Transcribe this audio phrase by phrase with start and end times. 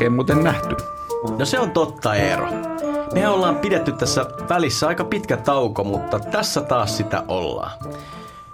[0.00, 0.76] Hetkeen muuten nähty.
[1.38, 2.48] No se on totta, Eero.
[3.14, 7.70] Me ollaan pidetty tässä välissä aika pitkä tauko, mutta tässä taas sitä ollaan.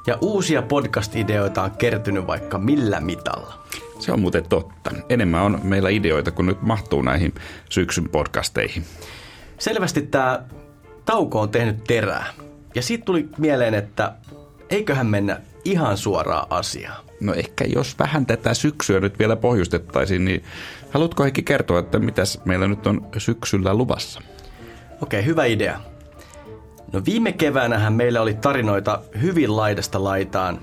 [0.06, 3.54] Ja uusia podcast-ideoita on kertynyt vaikka millä mitalla.
[3.98, 4.90] Se on muuten totta.
[5.08, 7.34] Enemmän on meillä ideoita, kun nyt mahtuu näihin
[7.70, 8.84] syksyn podcasteihin.
[9.58, 10.42] Selvästi tämä
[11.04, 12.26] tauko on tehnyt terää.
[12.74, 14.12] Ja siitä tuli mieleen, että
[14.70, 17.05] eiköhän mennä ihan suoraan asiaan.
[17.20, 20.44] No ehkä jos vähän tätä syksyä nyt vielä pohjustettaisiin, niin
[20.90, 24.20] haluatko Heikki kertoa, että mitäs meillä nyt on syksyllä luvassa?
[25.02, 25.80] Okei, hyvä idea.
[26.92, 30.60] No viime keväänähän meillä oli tarinoita hyvin laidasta laitaan,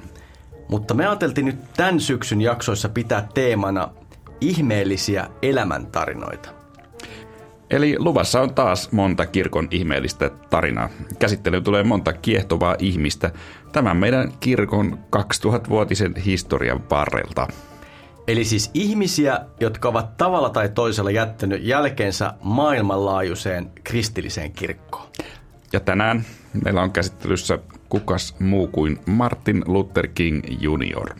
[0.67, 3.89] mutta me ajateltiin nyt tämän syksyn jaksoissa pitää teemana
[4.41, 6.62] ihmeellisiä elämäntarinoita.
[7.73, 10.89] Eli luvassa on taas monta kirkon ihmeellistä tarinaa.
[11.19, 13.31] Käsittelyyn tulee monta kiehtovaa ihmistä
[13.71, 17.47] tämän meidän kirkon 2000-vuotisen historian varrelta.
[18.27, 25.07] Eli siis ihmisiä, jotka ovat tavalla tai toisella jättänyt jälkeensä maailmanlaajuiseen kristilliseen kirkkoon.
[25.73, 26.25] Ja tänään
[26.63, 31.15] meillä on käsittelyssä kukas muu kuin Martin Luther King Jr.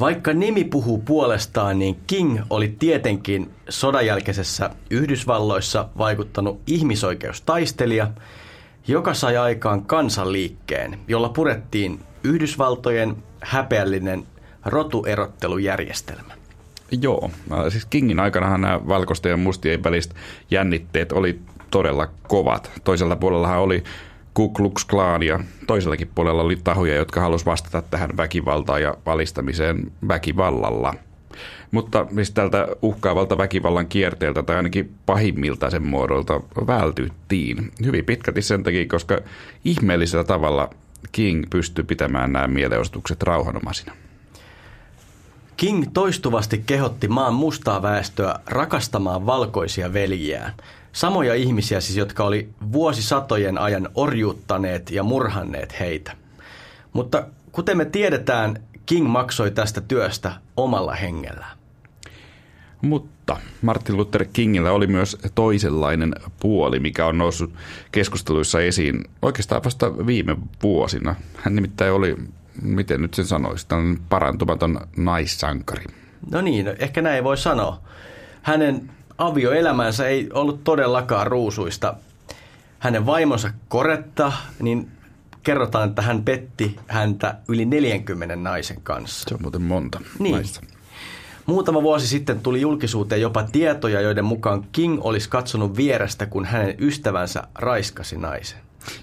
[0.00, 8.10] Vaikka nimi puhuu puolestaan, niin King oli tietenkin sodan jälkeisessä Yhdysvalloissa vaikuttanut ihmisoikeustaistelija,
[8.88, 14.26] joka sai aikaan kansanliikkeen, jolla purettiin Yhdysvaltojen häpeällinen
[14.64, 16.34] rotuerottelujärjestelmä.
[17.00, 17.30] Joo,
[17.68, 20.14] siis Kingin aikanahan nämä valkoisten ja mustien väliset
[20.50, 21.40] jännitteet oli
[21.70, 22.70] todella kovat.
[22.84, 23.84] Toisella puolellahan oli
[24.34, 29.92] Ku Klux Klan ja toisellakin puolella oli tahoja, jotka halusivat vastata tähän väkivaltaan ja valistamiseen
[30.08, 30.94] väkivallalla.
[31.70, 37.72] Mutta mistä tältä uhkaavalta väkivallan kierteeltä tai ainakin pahimmilta sen muodolta vältyttiin.
[37.84, 39.18] Hyvin pitkälti sen takia, koska
[39.64, 40.70] ihmeellisellä tavalla
[41.12, 43.92] King pystyi pitämään nämä mielenosoitukset rauhanomaisina.
[45.56, 50.52] King toistuvasti kehotti maan mustaa väestöä rakastamaan valkoisia veljiään.
[50.92, 56.16] Samoja ihmisiä siis, jotka oli vuosisatojen ajan orjuuttaneet ja murhanneet heitä.
[56.92, 61.58] Mutta kuten me tiedetään, King maksoi tästä työstä omalla hengellään.
[62.82, 67.54] Mutta Martin Luther Kingillä oli myös toisenlainen puoli, mikä on noussut
[67.92, 71.14] keskusteluissa esiin oikeastaan vasta viime vuosina.
[71.36, 72.16] Hän nimittäin oli,
[72.62, 73.66] miten nyt sen sanoisi,
[74.08, 75.84] parantumaton naissankari.
[76.30, 77.80] No niin, ehkä näin voi sanoa.
[78.42, 78.90] Hänen
[79.26, 81.94] avioelämänsä ei ollut todellakaan ruusuista.
[82.78, 84.88] Hänen vaimonsa Koretta, niin
[85.42, 89.24] kerrotaan, että hän petti häntä yli 40 naisen kanssa.
[89.28, 90.34] Se on muuten monta Niin.
[90.34, 90.60] naista.
[91.46, 96.74] Muutama vuosi sitten tuli julkisuuteen jopa tietoja, joiden mukaan King olisi katsonut vierestä, kun hänen
[96.78, 98.58] ystävänsä raiskasi naisen.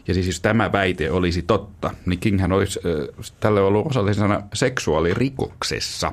[0.08, 6.12] Ja siis jos tämä väite olisi totta, niin Kinghän olisi äh, tälle ollut osallisena seksuaalirikoksessa.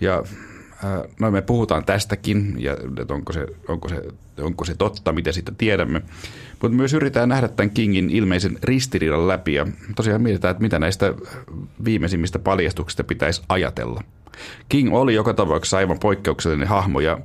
[0.00, 0.22] Ja
[1.20, 4.02] no me puhutaan tästäkin, ja että onko se, onko, se,
[4.40, 6.02] onko se totta, mitä siitä tiedämme.
[6.62, 11.14] Mutta myös yritetään nähdä tämän Kingin ilmeisen ristiriidan läpi, ja tosiaan mietitään, että mitä näistä
[11.84, 14.02] viimeisimmistä paljastuksista pitäisi ajatella.
[14.68, 17.18] King oli joka tapauksessa aivan poikkeuksellinen hahmo, ja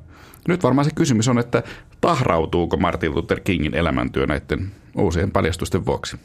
[0.48, 1.64] nyt varmaan se kysymys on, että
[2.02, 6.18] tahrautuuko Martin Luther Kingin elämäntyö näiden uusien paljastusten vuoksi?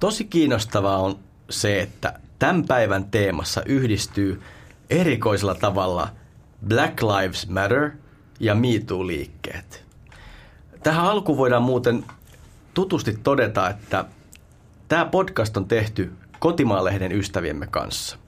[0.00, 1.18] Tosi kiinnostavaa on
[1.50, 4.40] se, että tämän päivän teemassa yhdistyy
[4.90, 6.08] erikoisella tavalla
[6.68, 7.90] Black Lives Matter
[8.40, 9.84] ja Me Too-liikkeet.
[10.82, 12.04] Tähän alkuun voidaan muuten
[12.74, 14.04] tutusti todeta, että
[14.88, 18.18] tämä podcast on tehty Kotimaalehden ystäviemme kanssa.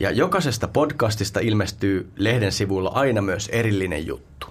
[0.00, 4.46] Ja jokaisesta podcastista ilmestyy lehden sivuilla aina myös erillinen juttu.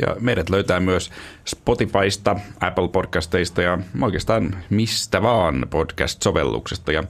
[0.00, 1.10] Ja meidät löytää myös
[1.44, 6.92] Spotifysta, Apple Podcasteista ja oikeastaan mistä vaan podcast-sovelluksesta.
[6.92, 7.04] Ja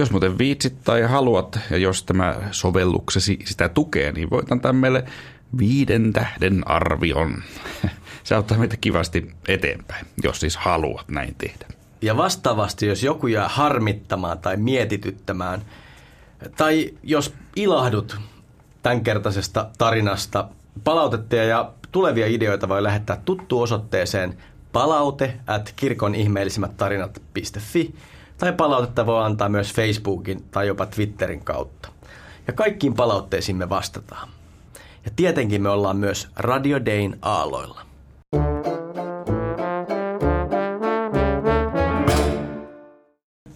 [0.00, 5.04] jos muuten viitsit tai haluat, ja jos tämä sovelluksesi sitä tukee, niin voit antaa meille
[5.58, 7.42] viiden tähden arvion.
[8.24, 11.66] Se auttaa meitä kivasti eteenpäin, jos siis haluat näin tehdä.
[12.02, 15.62] Ja vastaavasti, jos joku jää harmittamaan tai mietityttämään,
[16.56, 18.16] tai jos ilahdut
[18.82, 20.48] tämänkertaisesta tarinasta,
[20.84, 24.36] palautetta ja tulevia ideoita voi lähettää tuttu osoitteeseen
[24.72, 26.14] palaute at kirkon
[26.76, 27.94] tarinat.fi
[28.40, 31.88] tai palautetta voi antaa myös Facebookin tai jopa Twitterin kautta.
[32.46, 34.28] Ja kaikkiin palautteisiin me vastataan.
[35.04, 37.80] Ja tietenkin me ollaan myös Radio Dayn aaloilla.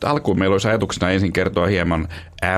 [0.05, 2.09] Alkuun meillä olisi ajatuksena ensin kertoa hieman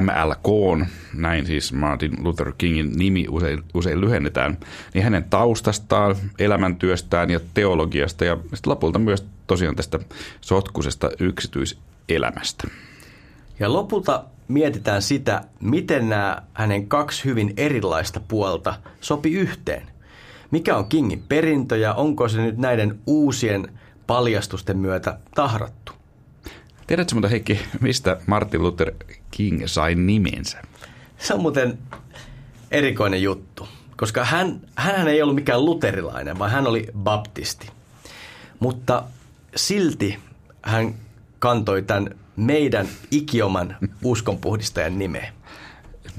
[0.00, 0.78] MLK,
[1.14, 4.58] näin siis Martin Luther Kingin nimi usein, usein lyhennetään,
[4.94, 9.98] niin hänen taustastaan, elämäntyöstään ja teologiasta ja sitten lopulta myös tosiaan tästä
[10.40, 11.10] sotkusesta
[12.06, 12.68] yksityiselämästä.
[13.60, 19.90] Ja lopulta mietitään sitä, miten nämä hänen kaksi hyvin erilaista puolta sopi yhteen.
[20.50, 25.92] Mikä on Kingin perintö ja onko se nyt näiden uusien paljastusten myötä tahrattu?
[26.86, 28.92] Tiedätkö mutta Heikki, mistä Martin Luther
[29.30, 30.62] King sai nimensä?
[31.18, 31.78] Se on muuten
[32.70, 37.68] erikoinen juttu, koska hän, hän ei ollut mikään luterilainen, vaan hän oli baptisti.
[38.60, 39.04] Mutta
[39.56, 40.18] silti
[40.62, 40.94] hän
[41.38, 45.32] kantoi tämän meidän ikioman uskonpuhdistajan nimeä.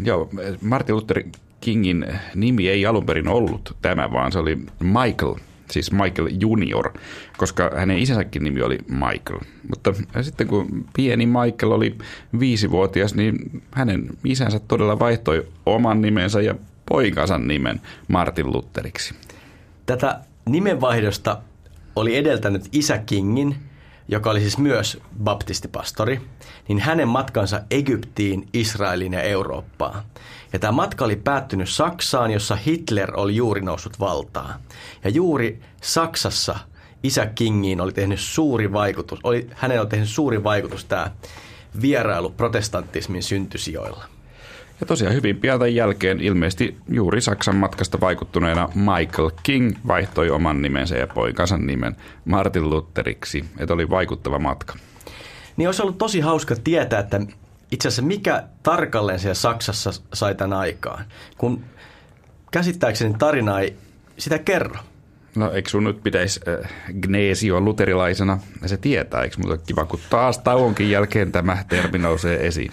[0.03, 0.29] Joo,
[0.61, 1.23] Martin Luther
[1.61, 2.05] Kingin
[2.35, 5.35] nimi ei alun perin ollut tämä, vaan se oli Michael,
[5.71, 6.93] siis Michael Junior,
[7.37, 9.39] koska hänen isänsäkin nimi oli Michael.
[9.69, 11.97] Mutta sitten kun pieni Michael oli
[12.39, 16.55] viisivuotias, niin hänen isänsä todella vaihtoi oman nimensä ja
[16.89, 19.13] poikansa nimen Martin Lutheriksi.
[19.85, 21.37] Tätä nimenvaihdosta
[21.95, 23.55] oli edeltänyt isä Kingin–
[24.07, 26.21] joka oli siis myös baptistipastori,
[26.67, 30.03] niin hänen matkansa Egyptiin, Israeliin ja Eurooppaan.
[30.53, 34.59] Ja tämä matka oli päättynyt Saksaan, jossa Hitler oli juuri noussut valtaan.
[35.03, 36.59] Ja juuri Saksassa
[37.03, 41.11] isä Kingiin oli tehnyt suuri vaikutus, oli, hänellä oli tehnyt suuri vaikutus tämä
[41.81, 44.16] vierailu protestantismin syntysijoilla.
[44.79, 50.61] Ja tosiaan hyvin pian tämän jälkeen ilmeisesti juuri Saksan matkasta vaikuttuneena Michael King vaihtoi oman
[50.61, 51.95] nimensä ja poikansa nimen
[52.25, 54.75] Martin Lutheriksi, että oli vaikuttava matka.
[55.57, 57.21] Niin olisi ollut tosi hauska tietää, että
[57.71, 61.05] itse asiassa mikä tarkalleen siellä Saksassa sai tämän aikaan,
[61.37, 61.63] kun
[62.51, 63.75] käsittääkseni tarina ei
[64.17, 64.79] sitä kerro.
[65.35, 66.71] No eikö sun nyt pitäisi äh,
[67.01, 72.47] Gnesio luterilaisena ja se tietää, eikö mutta kiva, kun taas tauonkin jälkeen tämä termi nousee
[72.47, 72.71] esiin.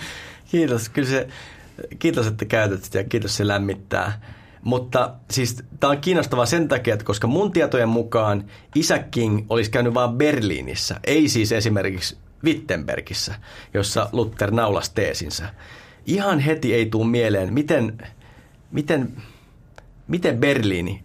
[0.50, 1.28] Kiitos, kyllä se
[1.99, 4.21] kiitos, että käytät sitä ja kiitos, se lämmittää.
[4.62, 8.44] Mutta siis tämä on kiinnostavaa sen takia, että koska mun tietojen mukaan
[8.75, 13.35] isä King olisi käynyt vain Berliinissä, ei siis esimerkiksi Wittenbergissä,
[13.75, 15.55] jossa Luther naulasi teesinsä.
[16.06, 17.99] Ihan heti ei tule mieleen, miten,
[18.71, 19.17] miten,
[20.09, 21.03] miten Berliini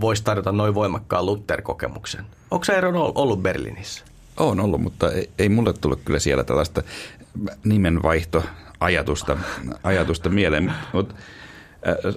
[0.00, 2.24] voisi tarjota noin voimakkaan Luther-kokemuksen.
[2.50, 4.04] Onko sä Eero ollut Berliinissä?
[4.36, 6.82] On ollut, mutta ei, ei mulle tullut kyllä siellä tällaista
[7.64, 8.44] nimenvaihto
[8.80, 9.38] ajatusta,
[9.82, 10.72] ajatusta mieleen.
[10.92, 11.14] Mut,
[11.88, 12.14] äh,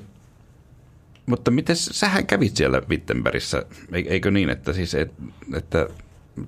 [1.26, 5.14] mutta miten sähän kävit siellä Wittenbergissä, eikö niin, että, siis, et,
[5.54, 5.88] että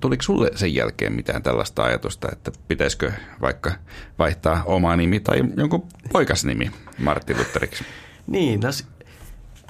[0.00, 3.72] tuliko sulle sen jälkeen mitään tällaista ajatusta, että pitäisikö vaikka
[4.18, 7.84] vaihtaa oma nimi tai jonkun poikasnimi Martti Lutheriksi?
[8.26, 8.68] Niin, no,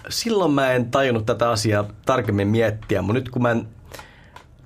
[0.09, 3.69] silloin mä en tajunnut tätä asiaa tarkemmin miettiä, mutta nyt kun mä en,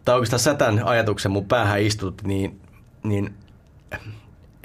[0.05, 2.61] tai oikeastaan sätän ajatuksen mun päähän istut, niin,
[3.03, 3.35] niin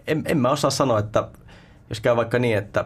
[0.08, 1.28] en, en mä osaa sanoa, että
[1.90, 2.86] jos käy vaikka niin, että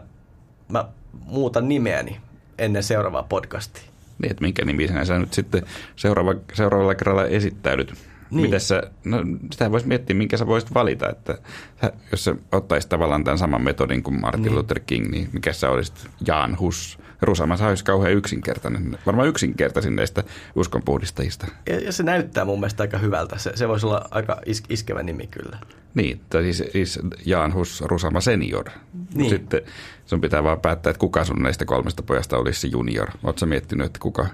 [0.70, 0.86] mä
[1.26, 2.22] muutan nimeäni
[2.58, 3.84] ennen seuraavaa podcastia.
[4.22, 5.64] Niin, että minkä nimi sä nyt sitten
[5.96, 7.94] seuraava, seuraavalla kerralla esittäydyt.
[8.32, 8.42] Niin.
[8.42, 9.18] Miten sä, no
[9.52, 11.38] sitä voisi miettiä, minkä sä voisit valita, että
[11.82, 14.56] sä, jos sä ottaisit tavallaan tämän saman metodin kuin Martin niin.
[14.56, 17.00] Luther King, niin mikä sä olisit Jan Hus?
[17.22, 20.24] Rusama se olisi kauhean yksinkertainen, varmaan yksinkertaisin näistä
[20.56, 21.48] uskonpuhdistajista.
[21.70, 25.04] Ja, ja se näyttää mun mielestä aika hyvältä, se, se voisi olla aika is, iskevä
[25.04, 25.58] nimi kyllä.
[25.94, 28.66] Niin, tai siis, siis Jan Hus Rusama senior.
[29.14, 29.30] Niin.
[29.30, 29.62] Sitten
[30.06, 33.10] sun pitää vaan päättää, että kuka sun näistä kolmesta pojasta olisi se junior.
[33.24, 34.28] Oletko miettinyt, että kuka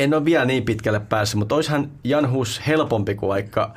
[0.00, 3.74] en ole vielä niin pitkälle päässyt, mutta olisihan Jan Hus helpompi kuin vaikka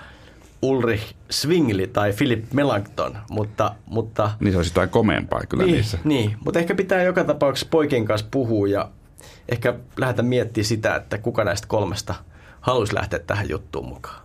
[0.62, 3.76] Ulrich Swingli tai Philip Melanchthon, mutta...
[3.86, 5.98] mutta niin se olisi jotain komeampaa kyllä niin, niissä.
[6.04, 8.90] Niin, mutta ehkä pitää joka tapauksessa poikien kanssa puhua ja
[9.50, 12.16] ehkä lähdetä miettimään sitä, että kuka näistä kolmesta
[12.62, 14.24] haluaisi lähteä tähän juttuun mukaan.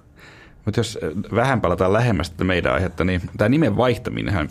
[0.65, 0.99] Mutta jos
[1.35, 4.49] vähän palataan lähemmästä tätä meidän aihetta, niin tämä nimen vaihtaminen,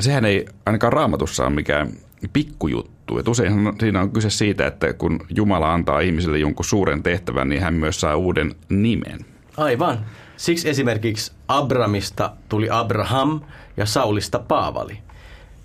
[0.00, 1.92] sehän ei ainakaan raamatussa ole mikään
[2.32, 2.91] pikkujuttu.
[3.18, 7.62] Et usein siinä on kyse siitä, että kun Jumala antaa ihmiselle jonkun suuren tehtävän, niin
[7.62, 9.18] hän myös saa uuden nimen.
[9.56, 10.06] Aivan.
[10.36, 13.40] Siksi esimerkiksi Abramista tuli Abraham
[13.76, 14.98] ja Saulista Paavali.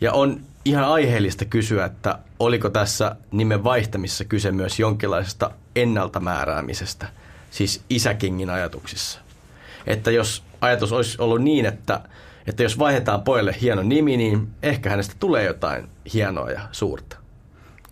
[0.02, 7.08] Ja on ihan aiheellista kysyä, että oliko tässä nimen vaihtamisessa kyse myös jonkinlaisesta ennaltamääräämisestä,
[7.52, 9.20] siis isäkingin ajatuksissa.
[9.88, 12.02] Että jos ajatus olisi ollut niin, että
[12.48, 17.18] että jos vaihdetaan pojalle hieno nimi, niin ehkä hänestä tulee jotain hienoa ja suurta.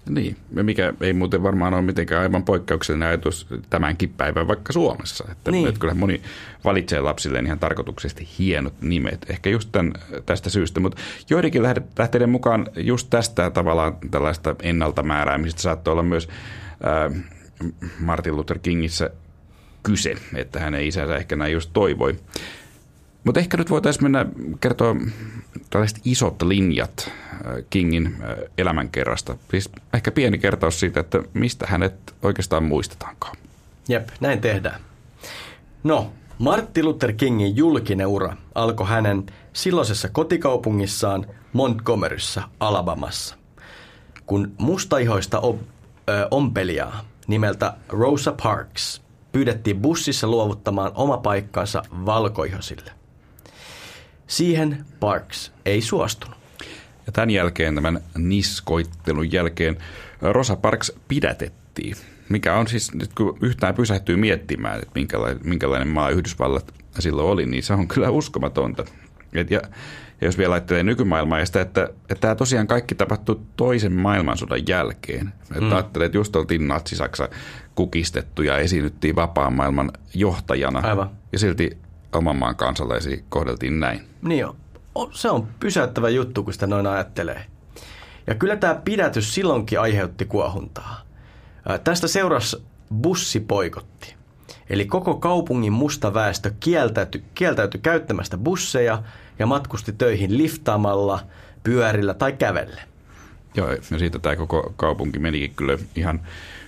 [0.10, 5.26] Niin, mikä ei muuten varmaan ole mitenkään aivan poikkeuksellinen ajatus tämänkin päivän vaikka Suomessa.
[5.32, 5.68] Että, niin.
[5.68, 6.22] että kyllä moni
[6.64, 9.94] valitsee lapsilleen ihan tarkoituksesti hienot nimet, ehkä just tämän,
[10.26, 10.80] tästä syystä.
[10.80, 11.64] Mutta joidenkin
[11.98, 16.30] lähteiden mukaan just tästä tavallaan tällaista ennalta määräämisestä saattoi olla myös
[16.86, 17.24] äh,
[18.00, 19.10] Martin Luther Kingissä
[19.84, 22.16] kyse, että hänen isänsä ehkä näin just toivoi.
[23.25, 24.25] Mutta ehkä nyt voitaisiin mennä
[24.62, 24.96] kertoa
[25.70, 29.36] tällaiset isot linjat äh, Kingin äh, elämänkerrasta.
[29.51, 33.38] Siis ehkä pieni kertaus siitä, että mistä hänet oikeastaan muistetaankaan.
[33.89, 34.82] Jep, näin tehdään.
[35.84, 43.36] No, Martti Luther Kingin julkinen ura alkoi hänen silloisessa kotikaupungissaan Montgomeryssä, Alabamassa.
[44.25, 45.62] Kun mustaihoista op-
[46.10, 49.01] ö, ompelijaa nimeltä Rosa Parks
[49.32, 52.91] pyydettiin bussissa luovuttamaan oma paikkansa valkoihosille.
[54.27, 56.38] Siihen Parks ei suostunut.
[57.05, 59.77] Ja tämän jälkeen, tämän niskoittelun jälkeen,
[60.22, 61.96] Rosa Parks pidätettiin.
[62.29, 67.46] Mikä on siis, nyt kun yhtään pysähtyy miettimään, että minkälainen, minkälainen maa Yhdysvallat silloin oli,
[67.46, 68.86] niin se on kyllä uskomatonta.
[69.34, 69.62] Et ja,
[70.22, 74.67] ja jos vielä ajattelee nykymaailmaa ja sitä, että, että tämä tosiaan kaikki tapahtui toisen maailmansodan
[74.67, 75.34] jälkeen.
[75.41, 75.72] Että mm.
[75.72, 77.29] ajattelee, että just oltiin natsi-Saksa
[77.75, 80.79] kukistettu ja esiinnyttiin vapaan maailman johtajana.
[80.79, 81.10] Aivan.
[81.32, 81.77] Ja silti
[82.18, 84.08] oman maan kansalaisia kohdeltiin näin.
[84.22, 84.56] Niin on.
[85.12, 87.46] Se on pysäyttävä juttu, kun sitä noin ajattelee.
[88.28, 91.02] Ja kyllä tämä pidätys silloinkin aiheutti kuohuntaa.
[91.84, 92.58] Tästä seurasi
[93.02, 94.16] bussipoikotti.
[94.70, 99.04] Eli koko kaupungin musta väestö kieltäytyi, kieltäytyi käyttämästä busseja
[99.40, 101.20] ja matkusti töihin liftaamalla,
[101.64, 102.82] pyörillä tai kävelle.
[103.56, 106.22] Joo, ja siitä tämä koko kaupunki menikin kyllä ihan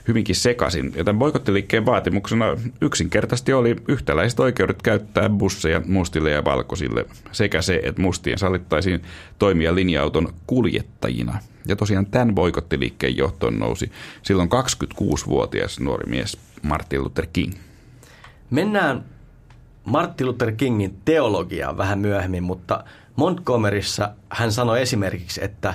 [0.07, 0.91] hyvinkin sekaisin.
[0.91, 2.45] Tämän boikottiliikkeen vaatimuksena
[2.81, 9.01] yksinkertaisesti oli yhtäläiset oikeudet käyttää busseja mustille ja valkoisille, sekä se, että mustien sallittaisiin
[9.39, 11.39] toimia linja-auton kuljettajina.
[11.67, 17.53] Ja tosiaan tämän boikottiliikkeen johtoon nousi silloin 26-vuotias nuori mies Martin Luther King.
[18.49, 19.05] Mennään
[19.85, 22.83] Martin Luther Kingin teologiaan vähän myöhemmin, mutta
[23.15, 25.73] Montgomeryssä hän sanoi esimerkiksi, että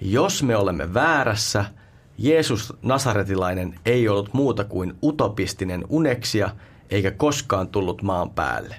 [0.00, 1.64] jos me olemme väärässä,
[2.18, 6.50] Jeesus Nasaretilainen ei ollut muuta kuin utopistinen uneksia
[6.90, 8.76] eikä koskaan tullut maan päälle.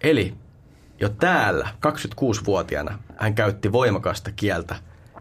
[0.00, 0.34] Eli
[1.00, 4.76] jo täällä 26-vuotiaana hän käytti voimakasta kieltä,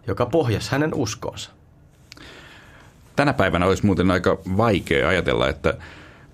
[0.08, 1.52] joka pohjasi hänen uskonsa.
[3.16, 5.78] Tänä päivänä olisi muuten aika vaikea ajatella, että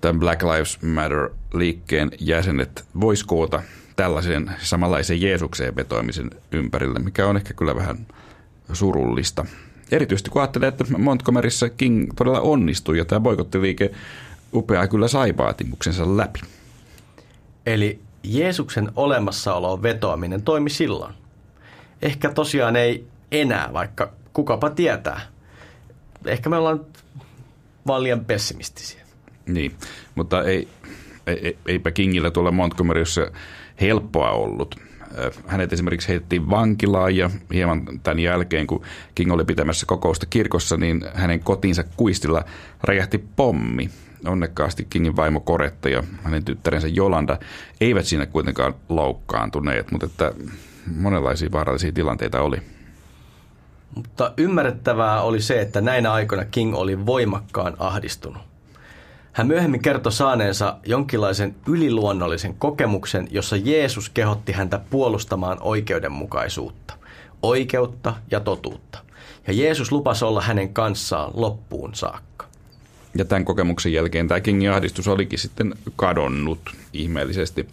[0.00, 3.62] tämän Black Lives Matter-liikkeen jäsenet vois koota
[3.96, 8.06] tällaisen samanlaisen Jeesukseen vetoamisen ympärille, mikä on ehkä kyllä vähän
[8.72, 9.46] surullista.
[9.90, 13.90] Erityisesti kun ajattelee, että Montgomeryssa King todella onnistui ja tämä boikottiliike
[14.54, 16.40] upeaa kyllä sai vaatimuksensa läpi.
[17.66, 21.14] Eli Jeesuksen olemassaoloon vetoaminen toimi silloin.
[22.02, 25.20] Ehkä tosiaan ei enää, vaikka kukapa tietää.
[26.24, 26.80] Ehkä me ollaan
[27.86, 29.00] vaan liian pessimistisiä.
[29.46, 29.74] Niin,
[30.14, 30.68] mutta ei,
[31.26, 33.30] ei, eipä Kingillä tuolla Montgomeryssä
[33.80, 34.89] helppoa ollut.
[35.46, 38.82] Hänet esimerkiksi heitettiin vankilaan ja hieman tämän jälkeen, kun
[39.14, 42.44] King oli pitämässä kokousta kirkossa, niin hänen kotinsa kuistilla
[42.84, 43.90] räjähti pommi.
[44.26, 47.38] Onnekkaasti Kingin vaimo Koretta ja hänen tyttärensä Jolanda
[47.80, 50.32] eivät siinä kuitenkaan loukkaantuneet, mutta että
[50.96, 52.62] monenlaisia vaarallisia tilanteita oli.
[53.94, 58.49] Mutta ymmärrettävää oli se, että näinä aikoina King oli voimakkaan ahdistunut.
[59.32, 66.94] Hän myöhemmin kertoi saaneensa jonkinlaisen yliluonnollisen kokemuksen, jossa Jeesus kehotti häntä puolustamaan oikeudenmukaisuutta,
[67.42, 68.98] oikeutta ja totuutta.
[69.46, 72.46] Ja Jeesus lupasi olla hänen kanssaan loppuun saakka.
[73.18, 76.60] Ja tämän kokemuksen jälkeen tämä Kingin ahdistus olikin sitten kadonnut
[76.92, 77.68] ihmeellisesti.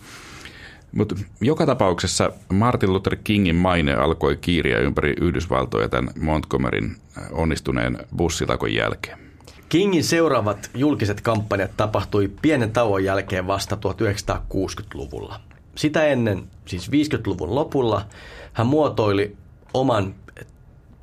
[0.91, 6.95] Mutta joka tapauksessa Martin Luther Kingin maine alkoi kiiriä ympäri Yhdysvaltoja tämän Montgomeryn
[7.31, 9.26] onnistuneen bussilakon jälkeen.
[9.69, 15.39] Kingin seuraavat julkiset kampanjat tapahtui pienen tauon jälkeen vasta 1960-luvulla.
[15.75, 18.05] Sitä ennen, siis 50-luvun lopulla,
[18.53, 19.35] hän muotoili
[19.73, 20.15] oman,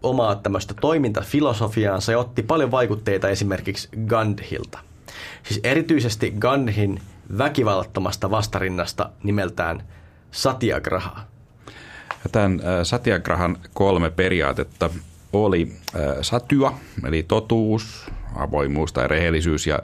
[0.03, 4.79] omaa tämmöistä toimintafilosofiaansa ja otti paljon vaikutteita esimerkiksi Gandhilta.
[5.43, 7.01] Siis erityisesti Gandhin
[7.39, 9.83] väkivallattomasta vastarinnasta nimeltään
[10.31, 11.21] Satyagraha.
[12.33, 14.91] Tämän Satyagrahan kolme periaatetta
[15.33, 15.73] oli
[16.23, 16.73] satyä,
[17.07, 19.79] eli totuus, avoimuus tai rehellisyys ja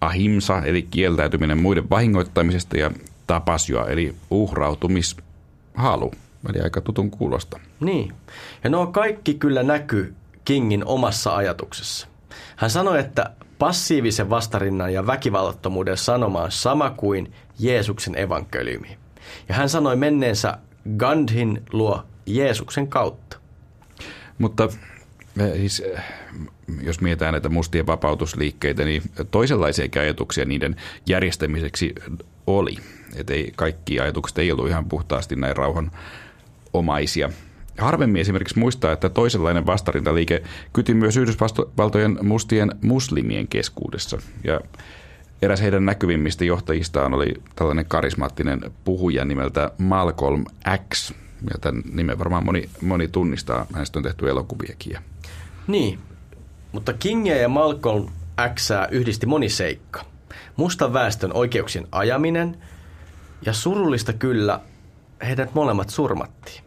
[0.00, 2.90] ahimsa, eli kieltäytyminen muiden vahingoittamisesta ja
[3.26, 6.12] tapasjoa, eli uhrautumishalu.
[6.50, 7.60] Eli aika tutun kuulosta.
[7.80, 8.12] Niin.
[8.64, 10.14] Ja nuo kaikki kyllä näkyy
[10.44, 12.08] Kingin omassa ajatuksessa.
[12.56, 18.98] Hän sanoi, että passiivisen vastarinnan ja väkivallattomuuden sanoma on sama kuin Jeesuksen evankeliumi.
[19.48, 20.58] Ja hän sanoi menneensä
[20.96, 23.38] Gandhin luo Jeesuksen kautta.
[24.38, 24.68] Mutta
[25.56, 25.82] siis,
[26.82, 30.76] jos mietitään näitä mustien vapautusliikkeitä, niin toisenlaisia ajatuksia niiden
[31.06, 31.94] järjestämiseksi
[32.46, 32.76] oli.
[33.16, 35.90] Että ei, kaikki ajatukset ei ollut ihan puhtaasti näin rauhan
[36.72, 37.30] omaisia.
[37.78, 40.42] Harvemmin esimerkiksi muistaa, että toisenlainen vastarintaliike
[40.72, 44.18] kyti myös Yhdysvaltojen mustien muslimien keskuudessa.
[44.44, 44.60] Ja
[45.42, 50.44] eräs heidän näkyvimmistä johtajistaan oli tällainen karismaattinen puhuja nimeltä Malcolm
[50.94, 51.12] X.
[51.50, 53.66] Ja tämän nimen varmaan moni, moni tunnistaa.
[53.72, 54.98] Hänestä on tehty elokuviakin.
[55.66, 55.98] Niin,
[56.78, 58.08] mutta Kingia ja Malcolm
[58.54, 60.04] X yhdisti moni seikka.
[60.56, 62.56] mustan väestön oikeuksien ajaminen
[63.46, 64.60] ja surullista kyllä
[65.26, 66.64] heidät molemmat surmattiin.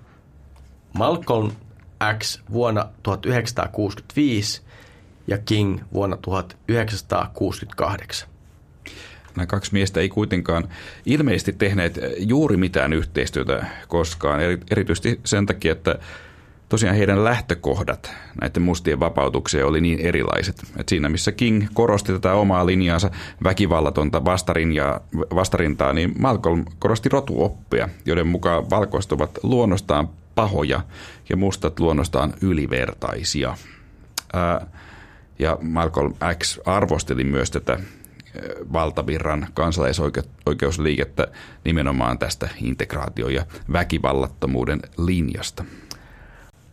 [0.94, 1.52] Malcolm
[2.20, 4.62] X vuonna 1965
[5.28, 8.30] ja King vuonna 1968.
[9.36, 10.70] Nämä kaksi miestä ei kuitenkaan
[11.06, 14.40] ilmeisesti tehneet juuri mitään yhteistyötä koskaan,
[14.72, 16.00] erityisesti sen takia, että
[16.72, 20.64] tosiaan heidän lähtökohdat näiden mustien vapautukseen oli niin erilaiset.
[20.78, 23.12] Et siinä missä King korosti tätä omaa linjaansa
[23.44, 25.00] väkivallatonta vastarinjaa,
[25.36, 30.82] vastarintaa, niin Malcolm korosti rotuoppia, joiden mukaan valkoiset ovat luonnostaan pahoja
[31.30, 33.58] ja mustat luonnostaan ylivertaisia.
[34.34, 34.68] Ää,
[35.40, 37.80] ja Malcolm X arvosteli myös tätä
[38.74, 41.28] valtavirran kansalaisoikeusliikettä
[41.66, 45.66] nimenomaan tästä integraatio- ja väkivallattomuuden linjasta.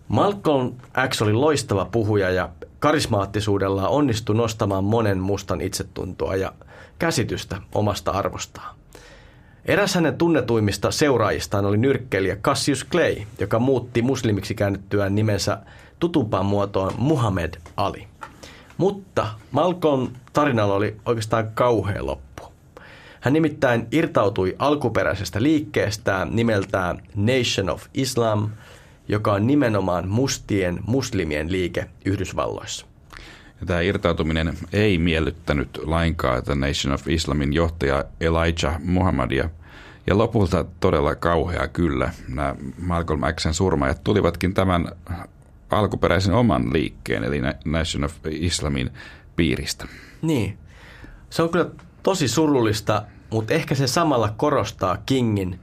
[0.09, 0.73] Malcolm
[1.09, 2.49] X oli loistava puhuja ja
[2.79, 6.53] karismaattisuudella onnistui nostamaan monen mustan itsetuntoa ja
[6.99, 8.77] käsitystä omasta arvostaan.
[9.65, 15.59] Eräs hänen tunnetuimmista seuraajistaan oli nyrkkeilijä Cassius Clay, joka muutti muslimiksi käännyttyään nimensä
[15.99, 18.07] tutumpaan muotoon Muhammad Ali.
[18.77, 22.53] Mutta Malcolm tarinalla oli oikeastaan kauhea loppu.
[23.21, 28.49] Hän nimittäin irtautui alkuperäisestä liikkeestään nimeltään Nation of Islam–
[29.09, 32.87] joka on nimenomaan mustien muslimien liike Yhdysvalloissa.
[33.61, 39.51] Ja tämä irtautuminen ei miellyttänyt lainkaan että Nation of Islamin johtaja Elijah Muhammadia.
[40.07, 42.11] Ja lopulta todella kauhea kyllä.
[42.29, 44.93] Nämä Malcolm Xen surmaajat tulivatkin tämän
[45.71, 48.91] alkuperäisen oman liikkeen, eli Nation of Islamin
[49.37, 49.87] piiristä.
[50.23, 50.59] Niin.
[51.31, 51.71] Se on kyllä
[52.03, 55.61] tosi surullista, mutta ehkä se samalla korostaa Kingin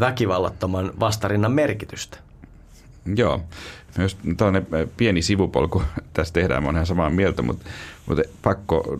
[0.00, 2.18] väkivallattoman vastarinnan merkitystä.
[3.16, 3.40] Joo,
[3.98, 5.82] myös tällainen pieni sivupolku
[6.14, 7.64] tässä tehdään, olen ihan samaa mieltä, mutta,
[8.06, 8.98] mutta pakko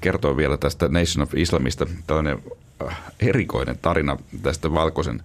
[0.00, 1.86] kertoa vielä tästä Nation of Islamista.
[2.06, 2.38] Tällainen
[2.86, 5.22] äh, erikoinen tarina tästä valkoisen,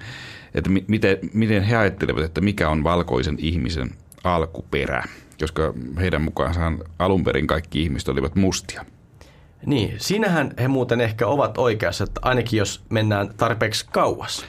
[0.54, 3.92] että miten, miten he ajattelevat, että mikä on valkoisen ihmisen
[4.24, 5.04] alkuperä,
[5.40, 8.86] koska heidän mukaansa alun perin kaikki ihmiset olivat mustia.
[9.66, 14.46] Niin, siinähän he muuten ehkä ovat oikeassa, että ainakin jos mennään tarpeeksi kauas.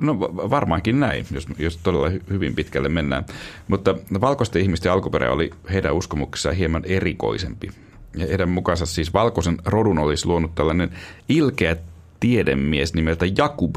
[0.00, 3.24] No varmaankin näin, jos, jos todella hyvin pitkälle mennään.
[3.68, 7.70] Mutta valkoisten ihmisten alkuperä oli heidän uskomuksessaan hieman erikoisempi.
[8.16, 10.90] Ja heidän mukaansa siis valkoisen rodun olisi luonut tällainen
[11.28, 11.76] ilkeä
[12.20, 13.76] tiedemies nimeltä Jakub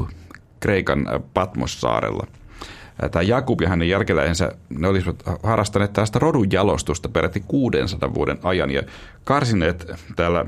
[0.60, 2.26] Kreikan Patmossaarella.
[3.10, 8.70] Tämä Jakub ja hänen jälkeläisensä, ne olisivat harrastaneet tästä rodun jalostusta peräti 600 vuoden ajan
[8.70, 8.82] ja
[9.24, 10.46] karsineet täällä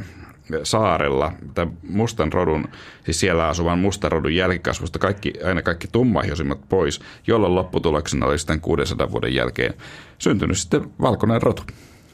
[0.62, 2.68] saarella, tai mustan rodun,
[3.04, 8.60] siis siellä asuvan mustan rodun jälkikasvusta kaikki, aina kaikki tummahjoisimmat pois, jolloin lopputuloksena oli sitten
[8.60, 9.74] 600 vuoden jälkeen
[10.18, 11.62] syntynyt sitten valkoinen rotu.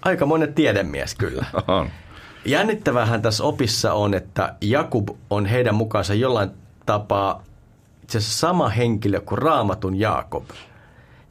[0.02, 1.46] Aika monen tiedemies kyllä.
[1.68, 1.88] On.
[2.44, 6.50] Jännittävähän tässä opissa on, että Jakub on heidän mukaansa jollain
[6.86, 7.42] tapaa
[8.02, 10.44] itse sama henkilö kuin Raamatun Jaakob.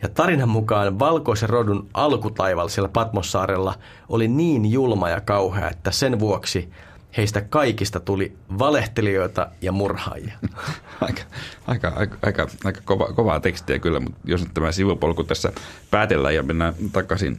[0.02, 3.74] Ja tarinan mukaan valkoisen rodun alkutaival siellä Patmossaarella
[4.10, 6.72] oli niin julma ja kauhea, että sen vuoksi
[7.18, 10.34] heistä kaikista tuli valehtelijoita ja murhaajia.
[11.02, 11.22] aika,
[11.68, 15.52] aika, aika, aika, aika kova, kovaa tekstiä kyllä, mutta jos nyt tämä sivupolku tässä
[15.92, 17.38] päätellään ja mennään takaisin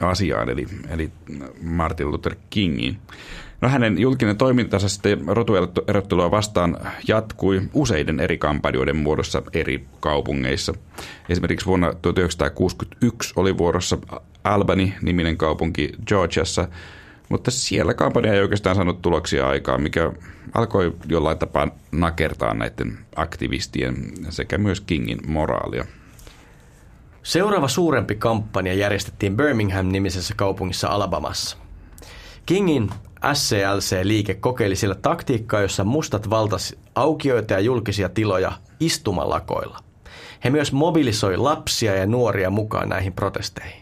[0.00, 1.10] asiaan, eli, eli
[1.62, 2.98] Martin Luther Kingiin.
[3.60, 6.78] No hänen julkinen toimintansa sitten rotuerottelua vastaan
[7.08, 10.74] jatkui useiden eri kampanjoiden muodossa eri kaupungeissa.
[11.28, 13.98] Esimerkiksi vuonna 1961 oli vuorossa
[14.44, 16.68] Albany-niminen kaupunki Georgiassa–
[17.30, 20.12] mutta siellä kampanja ei oikeastaan saanut tuloksia aikaa, mikä
[20.54, 23.94] alkoi jollain tapaa nakertaa näiden aktivistien
[24.28, 25.84] sekä myös Kingin moraalia.
[27.22, 31.56] Seuraava suurempi kampanja järjestettiin Birmingham-nimisessä kaupungissa Alabamassa.
[32.46, 32.90] Kingin
[33.32, 39.78] SCLC-liike kokeili siellä taktiikkaa, jossa mustat valtasi aukioita ja julkisia tiloja istumalakoilla.
[40.44, 43.79] He myös mobilisoi lapsia ja nuoria mukaan näihin protesteihin.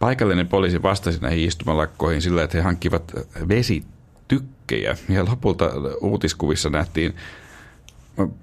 [0.00, 3.12] Paikallinen poliisi vastasi näihin istumalakkoihin sillä, että he hankkivat
[3.48, 4.96] vesitykkejä.
[5.08, 7.14] Ja lopulta uutiskuvissa nähtiin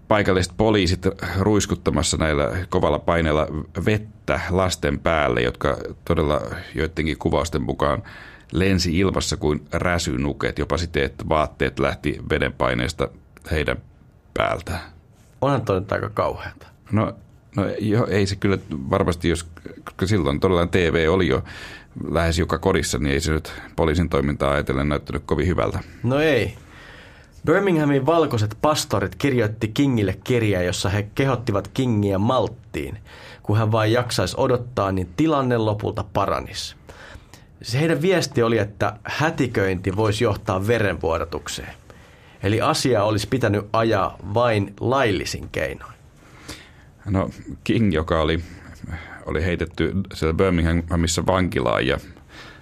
[0.08, 1.02] paikalliset poliisit
[1.40, 3.48] ruiskuttamassa näillä kovalla paineella
[3.86, 6.42] vettä lasten päälle, jotka todella
[6.76, 8.04] joidenkin kuvausten mukaan
[8.52, 13.08] lensi ilmassa kuin räsynuket, jopa sitten, että vaatteet lähti vedenpaineesta
[13.52, 13.78] heidän
[14.34, 14.80] päältä.
[15.42, 16.68] Onhan toi aika kauheata.
[16.92, 17.14] No
[17.58, 17.66] No
[18.08, 19.46] ei se kyllä varmasti, jos,
[19.84, 21.44] koska silloin todella TV oli jo
[22.10, 25.80] lähes joka kodissa, niin ei se nyt poliisin toimintaa ajatellen näyttänyt kovin hyvältä.
[26.04, 26.56] No ei.
[27.46, 32.98] Birminghamin valkoiset pastorit kirjoitti Kingille kirjaa, jossa he kehottivat Kingiä malttiin.
[33.44, 36.76] Kun hän vain jaksaisi odottaa, niin tilanne lopulta paranisi.
[37.62, 41.74] Se heidän viesti oli, että hätiköinti voisi johtaa verenvuodatukseen.
[42.44, 45.97] Eli asia olisi pitänyt ajaa vain laillisin keinoin.
[47.10, 47.30] No
[47.64, 48.40] King, joka oli,
[49.26, 51.98] oli heitetty sieltä Birminghamissa vankilaan ja,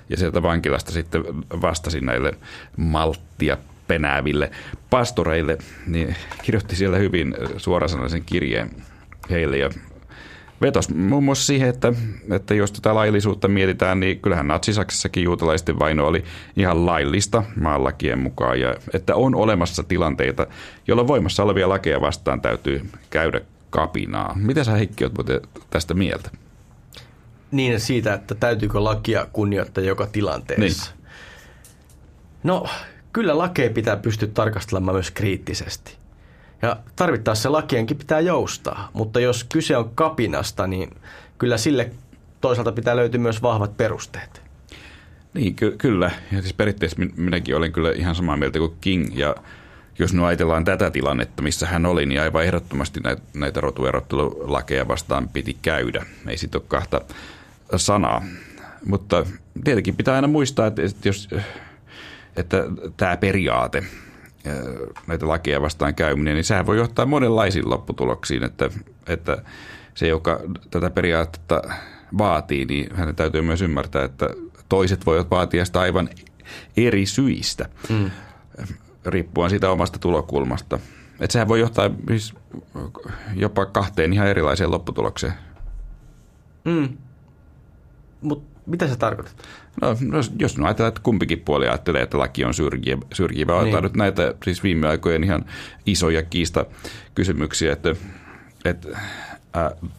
[0.10, 1.24] ja sieltä vankilasta sitten
[1.62, 2.34] vastasi näille
[2.78, 4.52] malttia penääville
[4.90, 8.70] pastoreille, niin kirjoitti siellä hyvin suorasanaisen kirjeen
[9.30, 9.70] heille ja
[10.62, 11.94] vetos muun muassa siihen, että,
[12.32, 16.24] että jos tätä laillisuutta mietitään, niin kyllähän Natsi-Saksassakin juutalaisten vaino oli
[16.58, 18.60] ihan laillista maanlakien mukaan.
[18.60, 20.48] Ja että on olemassa tilanteita,
[20.88, 23.42] jolloin voimassa olevia lakeja vastaan täytyy käydä
[23.76, 24.36] kapinaa.
[24.36, 26.30] Mitä sä Heikki olet tästä mieltä?
[27.52, 30.92] Niin siitä, että täytyykö lakia kunnioittaa joka tilanteessa.
[30.92, 31.06] Niin.
[32.44, 32.66] No,
[33.14, 35.98] kyllä lakeja pitää pystyä tarkastelemaan myös kriittisesti.
[36.62, 40.90] Ja tarvittaessa se lakienkin pitää joustaa, mutta jos kyse on kapinasta, niin
[41.38, 41.92] kyllä sille
[42.42, 44.42] toisaalta pitää löytyä myös vahvat perusteet.
[45.34, 46.12] Niin, ky- kyllä.
[46.32, 49.18] Ja siis periaatteessa minäkin olen kyllä ihan samaa mieltä kuin King.
[49.18, 49.36] Ja
[50.00, 55.30] jos nyt ajatellaan tätä tilannetta, missä hän oli, niin aivan ehdottomasti näitä, näitä rotuerottelulakeja vastaan
[55.30, 56.06] piti käydä.
[56.28, 57.02] Ei siitä ole kahta
[57.76, 58.24] sanaa.
[58.86, 59.26] Mutta
[59.64, 61.30] tietenkin pitää aina muistaa, että jos
[62.36, 62.64] että
[62.98, 63.84] tämä periaate,
[65.08, 68.70] näitä lakeja vastaan käyminen, niin sehän voi johtaa monenlaisiin lopputuloksiin, että,
[69.08, 69.38] että
[69.94, 70.40] se, joka
[70.72, 71.62] tätä periaatetta
[72.18, 74.30] vaatii, niin hänen täytyy myös ymmärtää, että
[74.70, 76.10] toiset voivat vaatia sitä aivan
[76.78, 78.12] eri syistä, mm.
[79.06, 80.80] Riippuen siitä omasta tulokulmasta.
[81.20, 82.34] Että sehän voi johtaa siis
[83.36, 85.34] jopa kahteen ihan erilaiseen lopputulokseen.
[86.66, 86.98] Mm.
[88.22, 89.46] Mutta mitä se tarkoittaa?
[89.82, 93.62] No, no jos no ajatellaan, että kumpikin puoli ajattelee, että laki on syrjivä, syrjivä niin.
[93.62, 95.46] otetaan nyt näitä siis viime aikojen ihan
[95.86, 96.66] isoja kiista
[97.16, 97.96] kysymyksiä, että,
[98.66, 98.88] että
[99.58, 99.92] äh,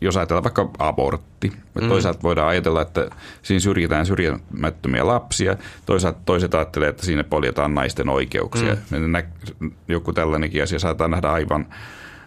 [0.00, 1.88] jos ajatellaan vaikka abortti, mm.
[1.88, 3.10] toisaalta voidaan ajatella, että
[3.42, 5.56] siinä syrjitään syrjimättömiä lapsia,
[5.86, 8.76] toisaalta toiset ajattelee, että siinä poljetaan naisten oikeuksia.
[8.90, 9.70] Mm.
[9.88, 11.66] Joku tällainenkin asia saattaa nähdä aivan,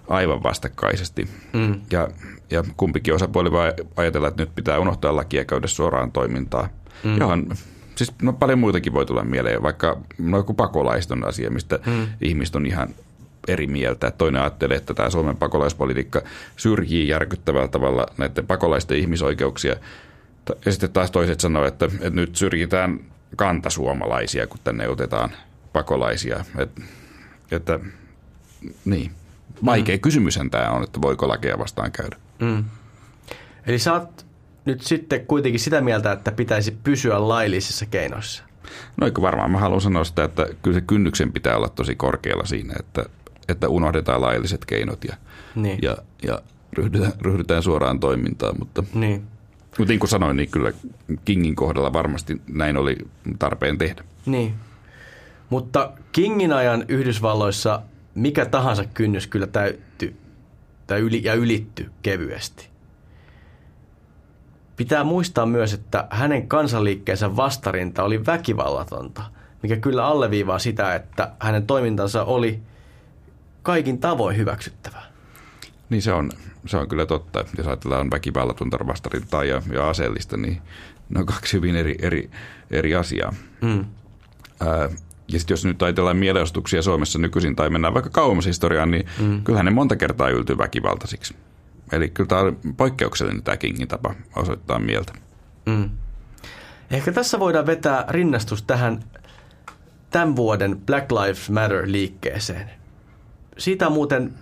[0.07, 1.27] aivan vastakkaisesti.
[1.53, 1.81] Mm.
[1.91, 2.07] Ja
[2.51, 6.69] ja kumpikin osapuoli voi ajatella, että nyt pitää unohtaa lakia ja käydä suoraan toimintaa,
[7.03, 7.17] mm.
[7.17, 7.47] johon
[7.95, 12.07] siis no, paljon muitakin voi tulla mieleen, vaikka no, joku pakolaisten asia, mistä mm.
[12.21, 12.89] ihmiset on ihan
[13.47, 14.11] eri mieltä.
[14.11, 16.21] Toinen ajattelee, että tämä Suomen pakolaispolitiikka
[16.57, 19.75] syrjii järkyttävällä tavalla näiden pakolaisten ihmisoikeuksia.
[20.65, 22.99] Ja sitten taas toiset sanoo, että, että nyt syrjitään
[23.35, 25.29] kantasuomalaisia, kun tänne otetaan
[25.73, 26.45] pakolaisia.
[26.57, 26.81] Että,
[27.51, 27.79] että
[28.85, 29.11] niin.
[29.65, 30.01] Vaikea mm.
[30.01, 32.15] kysymyshän tämä on, että voiko lakeja vastaan käydä.
[32.39, 32.63] Mm.
[33.67, 34.25] Eli sä oot
[34.65, 38.43] nyt sitten kuitenkin sitä mieltä, että pitäisi pysyä laillisissa keinoissa.
[38.97, 42.45] No eikö varmaan mä haluan sanoa sitä, että kyllä se kynnyksen pitää olla tosi korkealla
[42.45, 43.05] siinä, että,
[43.47, 45.15] että unohdetaan lailliset keinot ja,
[45.55, 45.79] niin.
[45.81, 46.41] ja, ja
[46.73, 48.55] ryhdytään, ryhdytään suoraan toimintaan.
[48.59, 49.23] Mutta, niin.
[49.77, 50.71] mutta niin kuin sanoin, niin kyllä
[51.25, 52.97] Kingin kohdalla varmasti näin oli
[53.39, 54.03] tarpeen tehdä.
[54.25, 54.53] Niin.
[55.49, 57.81] Mutta Kingin ajan Yhdysvalloissa
[58.15, 60.15] mikä tahansa kynnys kyllä täytty
[60.87, 62.69] tai yli, ja ylitty kevyesti.
[64.75, 69.23] Pitää muistaa myös, että hänen kansanliikkeensä vastarinta oli väkivallatonta,
[69.63, 72.59] mikä kyllä alleviivaa sitä, että hänen toimintansa oli
[73.63, 75.11] kaikin tavoin hyväksyttävää.
[75.89, 76.31] Niin se on,
[76.65, 77.45] se on kyllä totta.
[77.57, 80.61] Jos ajatellaan väkivallatonta vastarintaa ja, ja aseellista, niin
[81.09, 82.31] ne on kaksi hyvin eri, eri,
[82.71, 83.33] eri asiaa.
[83.61, 83.85] Mm.
[84.59, 84.89] Ää,
[85.27, 89.43] ja sitten jos nyt ajatellaan mielenosoituksia Suomessa nykyisin tai mennään vaikka kauemmas historiaan, niin mm.
[89.43, 91.35] kyllähän ne monta kertaa yltyy väkivaltaisiksi.
[91.91, 95.13] Eli kyllä tämä on poikkeuksellinen tämä Kingin tapa osoittaa mieltä.
[95.65, 95.89] Mm.
[96.91, 99.03] Ehkä tässä voidaan vetää rinnastus tähän
[100.09, 102.80] tämän vuoden Black Lives Matter-liikkeeseen.
[103.61, 104.33] Siitä on muuten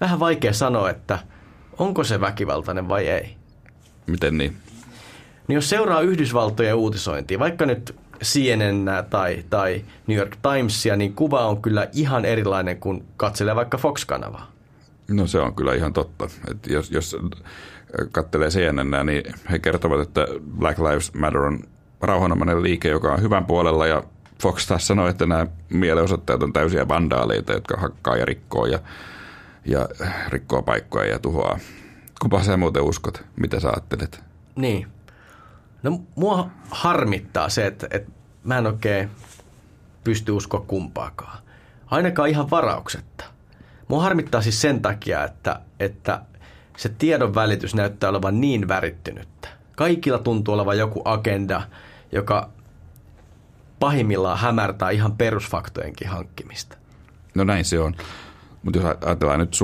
[0.00, 1.18] vähän vaikea sanoa, että
[1.78, 3.36] onko se väkivaltainen vai ei.
[4.06, 4.56] Miten niin?
[5.48, 11.46] Niin jos seuraa Yhdysvaltojen uutisointia, vaikka nyt CNN tai, tai New York Timesia, niin kuva
[11.46, 14.52] on kyllä ihan erilainen kuin katselee vaikka Fox-kanavaa.
[15.08, 16.28] No se on kyllä ihan totta.
[16.50, 17.16] Et jos, jos
[18.12, 20.26] katselee CNN, niin he kertovat, että
[20.58, 21.60] Black Lives Matter on
[22.00, 24.02] rauhanomainen liike, joka on hyvän puolella ja
[24.42, 28.78] Fox taas sanoi, että nämä mielenosoittajat on täysiä vandaaleita, jotka hakkaa ja rikkoo ja,
[29.64, 29.88] ja
[30.28, 31.58] rikkoo paikkoja ja tuhoaa.
[32.20, 33.24] Kumpa sä muuten uskot?
[33.36, 34.24] Mitä sä ajattelet?
[34.56, 34.86] Niin.
[35.82, 38.12] No mua harmittaa se, että, että
[38.44, 39.10] mä en oikein
[40.04, 41.38] pysty uskoa kumpaakaan.
[41.86, 43.24] Ainakaan ihan varauksetta.
[43.88, 46.22] Mua harmittaa siis sen takia, että, että
[46.76, 49.48] se tiedon välitys näyttää olevan niin värittynyttä.
[49.76, 51.62] Kaikilla tuntuu olevan joku agenda,
[52.12, 52.50] joka
[53.82, 56.76] pahimmillaan hämärtää ihan perusfaktojenkin hankkimista.
[57.34, 57.94] No näin se on.
[58.62, 59.54] Mutta jos ajatellaan nyt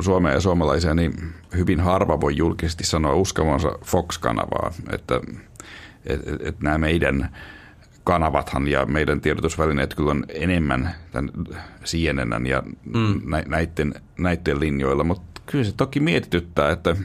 [0.00, 4.72] Suomea ja suomalaisia, niin hyvin harva voi julkisesti sanoa uskomansa Fox-kanavaa.
[4.92, 5.20] Että
[6.06, 7.36] että et nämä meidän
[8.04, 11.30] kanavathan ja meidän tiedotusvälineet kyllä on enemmän tämän
[11.84, 12.62] CNN ja
[12.94, 13.20] mm.
[13.46, 16.96] näiden, näiden linjoilla, mutta kyllä se toki mietityttää, että,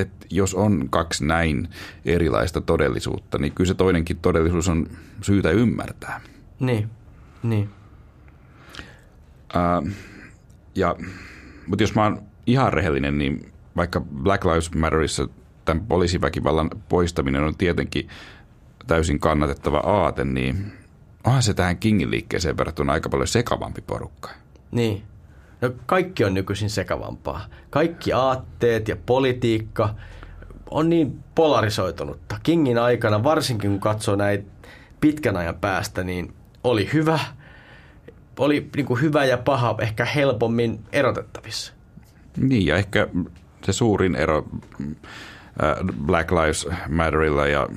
[0.00, 1.68] että jos on kaksi näin
[2.04, 4.86] erilaista todellisuutta, niin kyllä se toinenkin todellisuus on
[5.22, 6.20] syytä ymmärtää.
[6.60, 6.90] Niin,
[7.42, 7.68] niin.
[9.54, 9.90] Uh,
[10.74, 10.96] ja,
[11.66, 15.28] mutta jos mä oon ihan rehellinen, niin vaikka Black Lives Matterissa
[15.64, 18.08] tämän poliisiväkivallan poistaminen on tietenkin
[18.86, 20.72] täysin kannatettava aate, niin
[21.24, 24.30] onhan se tähän Kingin liikkeeseen verrattuna aika paljon sekavampi porukka.
[24.70, 25.02] Niin.
[25.60, 27.46] No kaikki on nykyisin sekavampaa.
[27.70, 29.94] Kaikki aatteet ja politiikka
[30.70, 32.38] on niin polarisoitunutta.
[32.42, 34.44] Kingin aikana, varsinkin kun katsoo näitä
[35.00, 37.18] pitkän ajan päästä, niin oli hyvä,
[38.38, 41.72] oli niin kuin hyvä ja paha ehkä helpommin erotettavissa.
[42.36, 43.08] Niin, ja ehkä
[43.64, 44.46] se suurin ero
[44.82, 47.68] äh, Black Lives Matterilla ja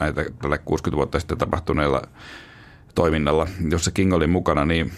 [0.00, 2.02] näitä tällä 60 vuotta sitten tapahtuneella
[2.94, 4.92] toiminnalla, jossa King oli mukana, niin,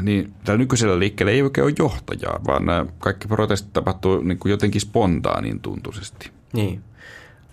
[0.00, 4.50] niin tällä nykyisellä liikkeellä ei oikein ole johtajaa, vaan nämä kaikki protestit tapahtuu niin kuin
[4.50, 6.30] jotenkin spontaanin tuntuisesti.
[6.52, 6.82] Niin.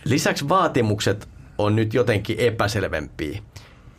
[0.06, 3.40] Lisäksi vaatimukset on nyt jotenkin epäselvempiä.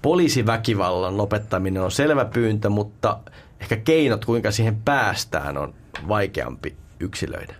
[0.02, 3.18] Poliisiväkivallan lopettaminen on selvä pyyntö, mutta
[3.60, 5.74] ehkä keinot, kuinka siihen päästään, on
[6.08, 7.54] vaikeampi yksilöidä.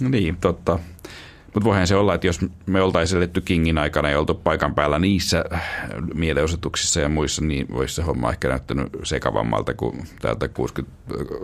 [0.00, 0.78] No niin, totta.
[1.56, 4.98] Mutta voihan se olla, että jos me oltaisiin eletty Kingin aikana ja oltu paikan päällä
[4.98, 5.44] niissä
[6.14, 10.94] mielenosoituksissa ja muissa, niin voisi se homma ehkä näyttänyt sekavammalta kuin täältä 60,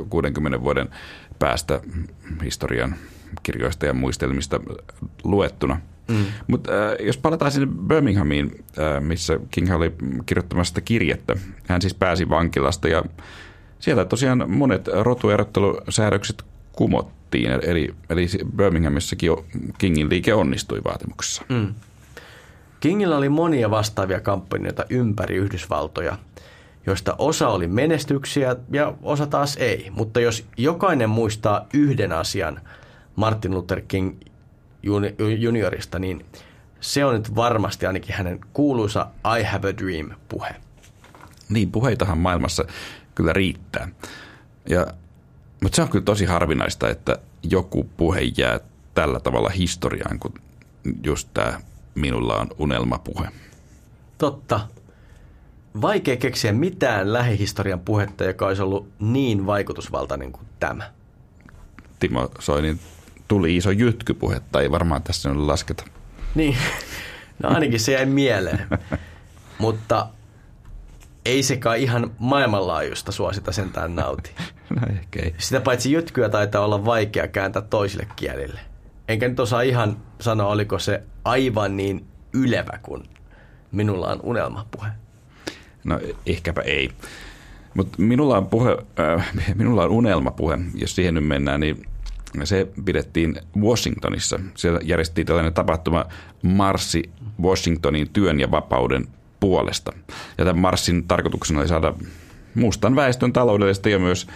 [0.08, 0.88] 60 vuoden
[1.38, 1.80] päästä
[2.44, 2.94] historian
[3.42, 4.60] kirjoista ja muistelmista
[5.24, 5.80] luettuna.
[6.08, 6.24] Mm.
[6.46, 9.92] Mutta äh, jos palataan sinne Birminghamiin, äh, missä King oli
[10.26, 11.36] kirjoittamassa kirjettä,
[11.68, 13.02] hän siis pääsi vankilasta ja
[13.78, 17.21] siellä tosiaan monet rotuerottelusäädökset kumottiin.
[17.62, 19.44] Eli, eli Birminghamissakin jo
[19.78, 21.42] Kingin liike onnistui vaatimuksessa.
[21.48, 21.74] Mm.
[22.80, 26.18] Kingillä oli monia vastaavia kampanjoita ympäri Yhdysvaltoja,
[26.86, 29.90] joista osa oli menestyksiä ja osa taas ei.
[29.90, 32.60] Mutta jos jokainen muistaa yhden asian
[33.16, 34.20] Martin Luther King
[35.38, 36.24] juniorista, niin
[36.80, 39.06] se on nyt varmasti ainakin hänen kuuluisa
[39.40, 40.54] I have a dream puhe.
[41.48, 42.64] Niin, puheitahan maailmassa
[43.14, 43.88] kyllä riittää.
[44.68, 44.86] Ja,
[45.62, 48.60] mutta se on kyllä tosi harvinaista, että joku puhe jää
[48.94, 50.34] tällä tavalla historiaan, kuin
[51.04, 51.60] just tämä
[51.94, 53.28] minulla on unelmapuhe.
[54.18, 54.60] Totta.
[55.82, 60.90] Vaikea keksiä mitään lähihistorian puhetta, joka olisi ollut niin vaikutusvaltainen kuin tämä.
[62.00, 62.80] Timo Soinin
[63.28, 65.84] tuli iso jytkypuhetta, ei varmaan tässä nyt lasketa.
[66.34, 66.56] Niin,
[67.42, 68.66] no ainakin se jäi mieleen.
[69.58, 70.06] Mutta
[71.24, 74.30] ei sekaan ihan maailmanlaajuista suosita sentään nauti.
[74.80, 75.34] No ehkä ei.
[75.38, 78.60] Sitä paitsi jytkyä taitaa olla vaikea kääntää toisille kielille.
[79.08, 83.02] Enkä nyt osaa ihan sanoa, oliko se aivan niin ylevä kuin
[83.72, 84.88] minulla on unelmapuhe.
[85.84, 86.90] No ehkäpä ei.
[87.74, 91.86] Mutta minulla on, puhe, äh, minulla on unelmapuhe, jos siihen nyt mennään, niin
[92.44, 94.40] se pidettiin Washingtonissa.
[94.54, 96.04] Siellä järjestettiin tällainen tapahtuma
[96.42, 97.10] Marssi
[97.42, 99.08] Washingtonin työn ja vapauden
[99.42, 99.92] puolesta.
[100.38, 101.94] Ja tämän marssin tarkoituksena oli saada
[102.54, 104.26] mustan väestön taloudellista ja myös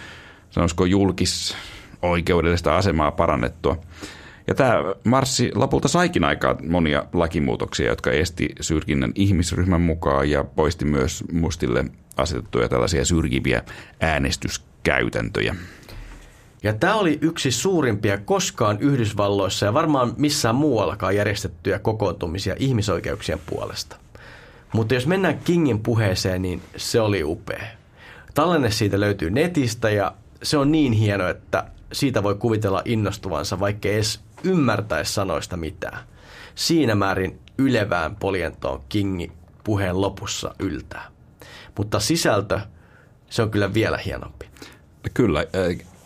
[0.51, 1.57] sanoisiko julkis
[2.03, 3.77] oikeudellista asemaa parannettua.
[4.47, 10.85] Ja tämä marssi lopulta saikin aikaa monia lakimuutoksia, jotka esti syrjinnän ihmisryhmän mukaan ja poisti
[10.85, 11.85] myös mustille
[12.16, 13.62] asetettuja tällaisia syrjiviä
[14.01, 15.57] äänestyskäytäntöjä.
[16.62, 23.97] Ja tämä oli yksi suurimpia koskaan Yhdysvalloissa ja varmaan missään muuallakaan järjestettyjä kokoontumisia ihmisoikeuksien puolesta.
[24.77, 27.67] Mutta jos mennään Kingin puheeseen, niin se oli upea.
[28.35, 33.89] Tallenne siitä löytyy netistä ja se on niin hieno, että siitä voi kuvitella innostuvansa, vaikka
[33.89, 35.99] edes ymmärtäisi sanoista mitään.
[36.55, 39.33] Siinä määrin ylevään poljentoon Kingi
[39.65, 41.05] puheen lopussa yltää.
[41.79, 42.61] Mutta sisältö,
[43.31, 44.47] se on kyllä vielä hienompi.
[45.15, 45.45] Kyllä.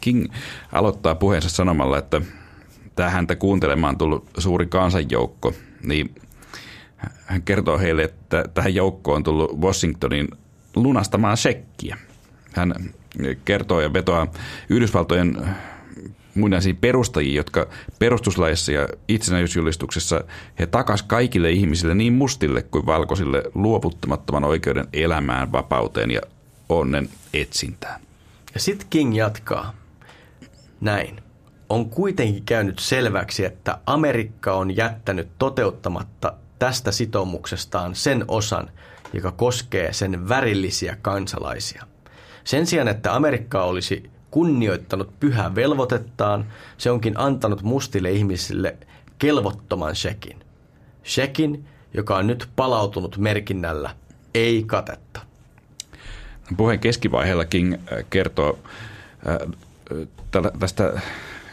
[0.01, 0.27] King
[0.73, 2.21] aloittaa puheensa sanomalla, että
[2.97, 6.15] tämä häntä kuuntelemaan tullut suuri kansanjoukko, niin
[7.27, 10.29] hän kertoo heille, että tähän joukkoon on tullut Washingtonin
[10.77, 11.97] lunastamaan shekkiä.
[12.55, 12.75] Hän
[13.45, 14.27] kertoo ja vetoaa
[14.69, 15.37] Yhdysvaltojen
[16.35, 20.25] muinaisiin perustajia, jotka perustuslaissa ja itsenäisyysjulistuksessa
[20.59, 26.21] he takas kaikille ihmisille, niin mustille kuin valkoisille, luovuttamattoman oikeuden elämään, vapauteen ja
[26.69, 28.01] onnen etsintään.
[28.55, 29.75] Ja sitten King jatkaa
[30.81, 31.23] näin.
[31.69, 38.71] On kuitenkin käynyt selväksi, että Amerikka on jättänyt toteuttamatta tästä sitoumuksestaan sen osan,
[39.13, 41.87] joka koskee sen värillisiä kansalaisia.
[42.45, 46.47] Sen sijaan, että Amerikka olisi kunnioittanut pyhää velvoitettaan,
[46.79, 48.77] se onkin antanut mustille ihmisille
[49.19, 50.37] kelvottoman shekin.
[51.05, 53.95] Shekin, joka on nyt palautunut merkinnällä
[54.35, 55.21] ei katetta.
[56.57, 58.59] Puheen keskivaiheella King äh, kertoo
[59.29, 61.01] äh, tästä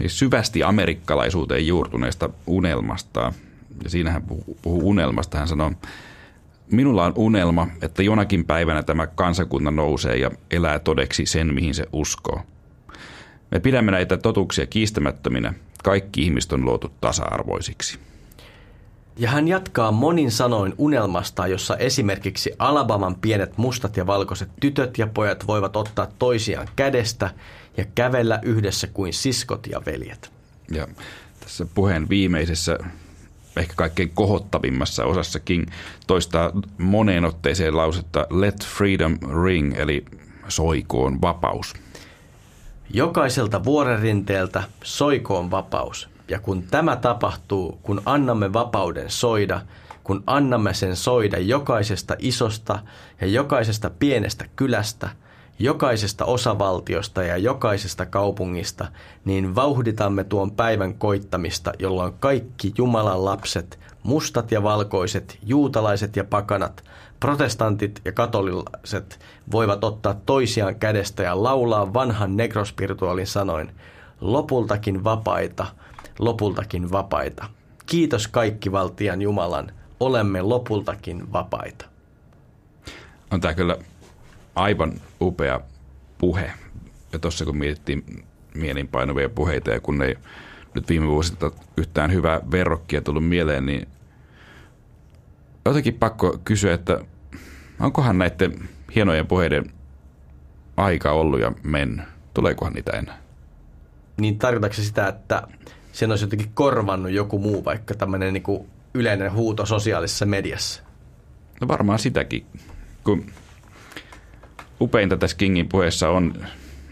[0.07, 3.33] syvästi amerikkalaisuuteen juurtuneesta unelmasta.
[3.83, 4.23] Ja siinä hän
[4.61, 5.37] puhuu unelmasta.
[5.37, 5.71] Hän sanoo,
[6.71, 11.85] minulla on unelma, että jonakin päivänä tämä kansakunta nousee ja elää todeksi sen, mihin se
[11.93, 12.41] uskoo.
[13.51, 15.53] Me pidämme näitä totuuksia kiistämättöminä.
[15.83, 17.99] Kaikki ihmiset on luotu tasa-arvoisiksi.
[19.17, 25.07] Ja hän jatkaa monin sanoin unelmasta, jossa esimerkiksi Alabaman pienet mustat ja valkoiset tytöt ja
[25.07, 27.29] pojat voivat ottaa toisiaan kädestä
[27.77, 30.31] ja kävellä yhdessä kuin siskot ja veljet.
[30.71, 30.87] Ja
[31.39, 32.77] tässä puheen viimeisessä,
[33.57, 35.65] ehkä kaikkein kohottavimmassa osassa King
[36.07, 40.05] toistaa moneen otteeseen lausetta Let freedom ring, eli
[40.47, 41.73] soikoon vapaus.
[42.93, 46.09] Jokaiselta vuorenrinteeltä soikoon vapaus.
[46.27, 49.61] Ja kun tämä tapahtuu, kun annamme vapauden soida,
[50.03, 52.79] kun annamme sen soida jokaisesta isosta
[53.21, 55.09] ja jokaisesta pienestä kylästä,
[55.59, 58.87] jokaisesta osavaltiosta ja jokaisesta kaupungista,
[59.25, 66.83] niin vauhditamme tuon päivän koittamista, jolloin kaikki Jumalan lapset, mustat ja valkoiset, juutalaiset ja pakanat,
[67.19, 69.19] protestantit ja katoliset
[69.51, 73.71] voivat ottaa toisiaan kädestä ja laulaa vanhan negrospirituaalin sanoin,
[74.21, 75.65] lopultakin vapaita–
[76.19, 77.45] lopultakin vapaita.
[77.85, 81.85] Kiitos kaikki valtian Jumalan, olemme lopultakin vapaita.
[83.31, 83.77] On tämä kyllä
[84.57, 85.61] aivan upea
[86.17, 86.51] puhe.
[87.13, 90.15] Ja tuossa kun mietittiin mielinpainuvia puheita ja kun ei
[90.73, 93.87] nyt viime vuosilta yhtään hyvää verrokkia tullut mieleen, niin
[95.65, 96.99] jotenkin pakko kysyä, että
[97.79, 99.71] onkohan näiden hienojen puheiden
[100.77, 102.05] aika ollut ja mennyt?
[102.33, 103.17] Tuleekohan niitä enää?
[104.17, 105.47] Niin tarkoitatko sitä, että
[105.91, 110.83] sen olisi jotenkin korvannut joku muu, vaikka tämmöinen niin yleinen huuto sosiaalisessa mediassa?
[111.61, 112.45] No varmaan sitäkin,
[113.03, 113.25] kun
[114.81, 116.33] upeinta tässä Kingin puheessa on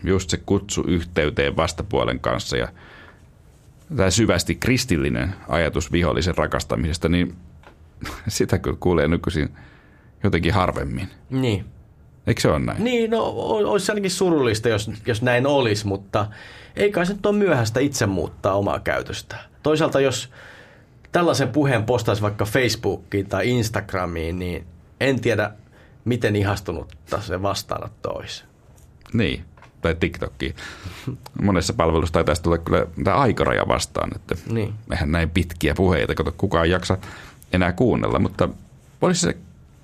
[0.04, 2.68] just se kutsu yhteyteen vastapuolen kanssa ja
[3.96, 7.36] tämä syvästi kristillinen ajatus vihollisen rakastamisesta, niin
[8.28, 9.50] sitä kyllä kuulee nykyisin
[10.24, 11.10] jotenkin harvemmin.
[11.30, 11.66] Niin.
[12.28, 12.84] Eikö se ole näin?
[12.84, 16.28] Niin, no olisi ainakin surullista, jos, jos näin olisi, mutta
[16.76, 19.36] ei kai se nyt ole myöhäistä itse muuttaa omaa käytöstä.
[19.64, 20.30] Toisaalta jos
[21.12, 24.66] tällaisen puheen postaisi vaikka Facebookiin tai Instagramiin, niin
[25.00, 25.52] en tiedä,
[26.06, 28.44] miten ihastunut se vastaanotto olisi.
[29.14, 29.46] Niin,
[29.82, 30.56] tai TikTokkiin.
[31.42, 34.74] Monessa palvelussa taitaisi tulla kyllä tämä aikaraja vastaan, että niin.
[34.88, 36.98] mehän näin pitkiä puheita, kato kukaan jaksa
[37.54, 38.50] enää kuunnella, mutta
[39.02, 39.38] olisi se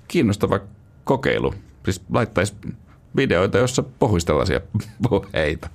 [0.08, 0.60] kiinnostava
[1.04, 1.54] kokeilu.
[1.84, 2.54] Siis laittaisi
[3.16, 4.60] videoita, jossa puhuisi tällaisia
[5.08, 5.70] puheita.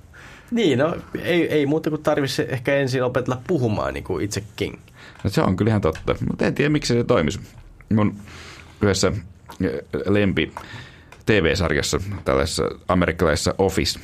[0.50, 4.76] Niin, no ei, ei muuta kuin tarvitsisi ehkä ensin opetella puhumaan niin kuin itse King.
[5.24, 7.40] No, se on kyllä ihan totta, mutta en tiedä miksi se toimisi.
[7.94, 8.14] Mun
[8.82, 9.12] yhdessä
[10.06, 10.52] lempi
[11.26, 14.00] TV-sarjassa, tällaisessa amerikkalaisessa Office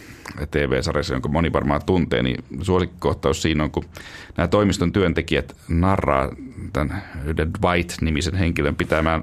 [0.50, 3.84] TV-sarjassa, jonka moni varmaan tuntee, niin suosikkikohtaus siinä on, kun
[4.36, 6.32] nämä toimiston työntekijät narraa
[6.72, 9.22] tämän yhden Dwight-nimisen henkilön pitämään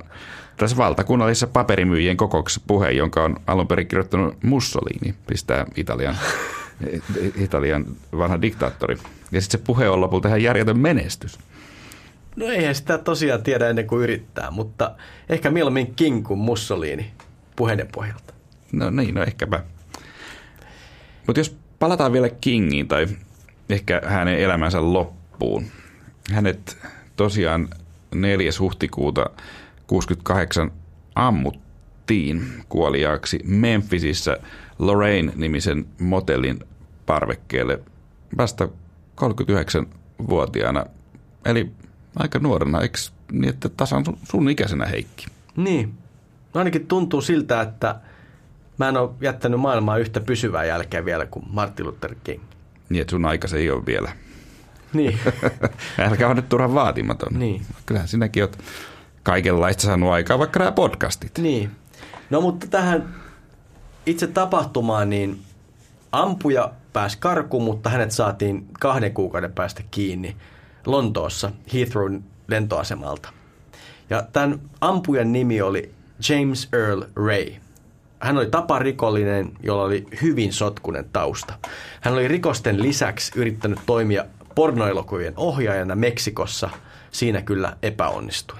[0.57, 6.15] tässä valtakunnallisessa paperimyyjien kokouksessa puheen, jonka on alun perin kirjoittanut Mussolini, pistää Italian
[7.45, 7.85] Italian
[8.17, 8.97] vanha diktaattori.
[9.31, 11.39] Ja sitten se puhe on lopulta ihan järjetön menestys.
[12.35, 14.95] No eihän sitä tosiaan tiedä ennen kuin yrittää, mutta
[15.29, 17.11] ehkä mieluummin King kuin Mussolini
[17.55, 18.33] puheiden pohjalta.
[18.71, 19.63] No niin, no ehkäpä.
[21.27, 23.07] Mutta jos palataan vielä Kingiin tai
[23.69, 25.65] ehkä hänen elämänsä loppuun.
[26.31, 26.77] Hänet
[27.15, 27.69] tosiaan
[28.15, 28.51] 4.
[28.59, 29.25] huhtikuuta
[29.87, 30.71] 68
[31.15, 34.37] ammuttiin kuoliaaksi Memphisissä
[34.79, 36.59] Lorraine-nimisen motellin
[37.05, 37.79] parvekkeelle
[38.37, 38.69] vasta
[39.21, 40.85] 39-vuotiaana,
[41.45, 41.71] eli
[42.19, 42.97] aika nuorena, eikö
[43.31, 45.27] niin, että tasan sun ikäisenä Heikki?
[45.55, 45.93] Niin.
[46.53, 47.95] No ainakin tuntuu siltä, että
[48.77, 52.43] mä en ole jättänyt maailmaa yhtä pysyvää jälkeä vielä kuin Martin Luther King.
[52.89, 54.11] Niin, että sun aika se ei ole vielä.
[54.93, 55.19] Niin.
[56.09, 57.39] Älkää ole nyt turhan vaatimaton.
[57.39, 57.61] Niin.
[57.85, 58.57] Kyllähän sinäkin oot
[59.23, 61.37] kaikenlaista saanut aikaa, vaikka nämä podcastit.
[61.37, 61.71] Niin.
[62.29, 63.15] No mutta tähän
[64.05, 65.41] itse tapahtumaan, niin
[66.11, 70.35] ampuja pääsi karkuun, mutta hänet saatiin kahden kuukauden päästä kiinni
[70.85, 72.15] Lontoossa Heathrow
[72.47, 73.33] lentoasemalta.
[74.09, 75.91] Ja tämän ampujan nimi oli
[76.29, 77.47] James Earl Ray.
[78.19, 81.53] Hän oli taparikollinen, jolla oli hyvin sotkunen tausta.
[82.01, 84.25] Hän oli rikosten lisäksi yrittänyt toimia
[84.55, 86.69] pornoelokuvien ohjaajana Meksikossa.
[87.11, 88.57] Siinä kyllä epäonnistui.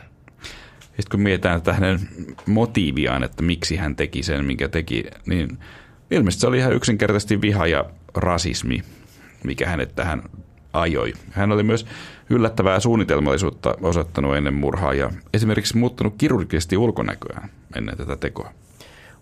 [0.83, 1.99] Sitten kun mietitään että hänen
[2.45, 5.57] motiiviaan, että miksi hän teki sen, minkä teki, niin
[6.11, 8.83] ilmeisesti se oli ihan yksinkertaisesti viha ja rasismi,
[9.43, 10.23] mikä hänet tähän
[10.73, 11.13] ajoi.
[11.31, 11.85] Hän oli myös
[12.29, 18.51] yllättävää suunnitelmallisuutta osoittanut ennen murhaa ja esimerkiksi muuttanut kirurgisesti ulkonäköään ennen tätä tekoa.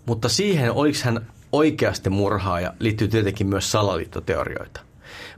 [0.06, 4.82] Mutta siihen, oliko hän oikeasti murhaaja, liittyy tietenkin myös salaliittoteorioita.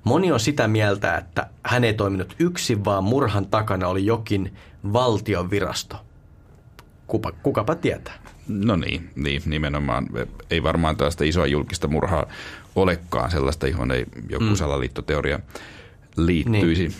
[0.03, 4.53] Moni on sitä mieltä, että hän ei toiminut yksin, vaan murhan takana oli jokin
[4.93, 5.95] valtion virasto.
[7.07, 8.13] Kupa, kukapa tietää.
[8.47, 10.07] No niin, niin, nimenomaan.
[10.49, 12.25] Ei varmaan tällaista isoa julkista murhaa
[12.75, 14.55] olekaan sellaista, johon ei joku mm.
[14.55, 15.39] salaliittoteoria
[16.17, 16.87] liittyisi.
[16.87, 16.93] Niin.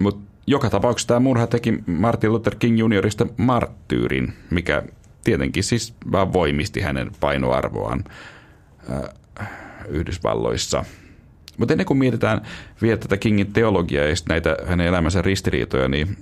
[0.00, 4.82] Mutta joka tapauksessa tämä murha teki Martin Luther King juniorista marttyyrin, mikä
[5.24, 8.04] tietenkin siis vaan voimisti hänen painoarvoaan
[8.90, 9.48] äh,
[9.88, 10.84] Yhdysvalloissa.
[11.58, 12.40] Mutta ennen kuin mietitään
[12.82, 16.16] vielä tätä Kingin teologiaa ja näitä hänen elämänsä ristiriitoja, niin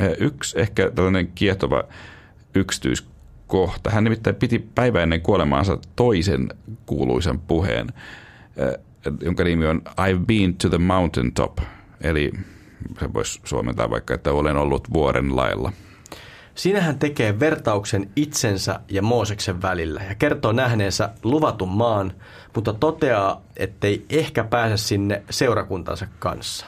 [0.00, 1.84] äh, yksi ehkä tällainen kiehtova
[2.54, 3.90] yksityiskohta.
[3.90, 6.48] Hän nimittäin piti päivä ennen kuolemaansa toisen
[6.86, 7.86] kuuluisen puheen,
[8.60, 8.84] äh,
[9.20, 11.58] jonka nimi on I've been to the mountain top,
[12.00, 12.32] eli
[13.00, 15.72] se voisi suomentaa vaikka, että olen ollut vuoren lailla.
[16.54, 22.12] Siinä hän tekee vertauksen itsensä ja Mooseksen välillä ja kertoo nähneensä luvatun maan,
[22.54, 26.66] mutta toteaa, ettei ehkä pääse sinne seurakuntansa kanssa.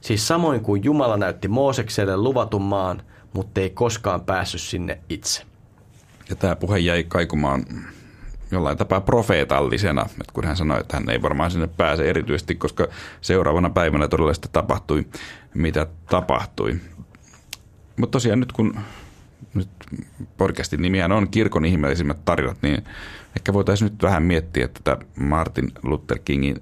[0.00, 3.02] Siis samoin kuin Jumala näytti Moosekselle luvatun maan,
[3.32, 5.42] mutta ei koskaan päässyt sinne itse.
[6.30, 7.64] Ja tämä puhe jäi kaikumaan
[8.50, 12.88] jollain tapaa profeetallisena, että kun hän sanoi, että hän ei varmaan sinne pääse erityisesti, koska
[13.20, 15.06] seuraavana päivänä todella sitä tapahtui,
[15.54, 16.80] mitä tapahtui.
[17.96, 18.80] Mutta tosiaan nyt kun
[19.54, 19.68] nyt
[20.36, 22.84] podcastin nimihän on kirkon ihmeellisimmät tarinat, niin
[23.36, 26.56] ehkä voitaisiin nyt vähän miettiä tätä Martin Luther Kingin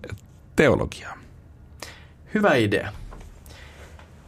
[0.56, 1.18] teologiaa.
[2.34, 2.92] Hyvä idea.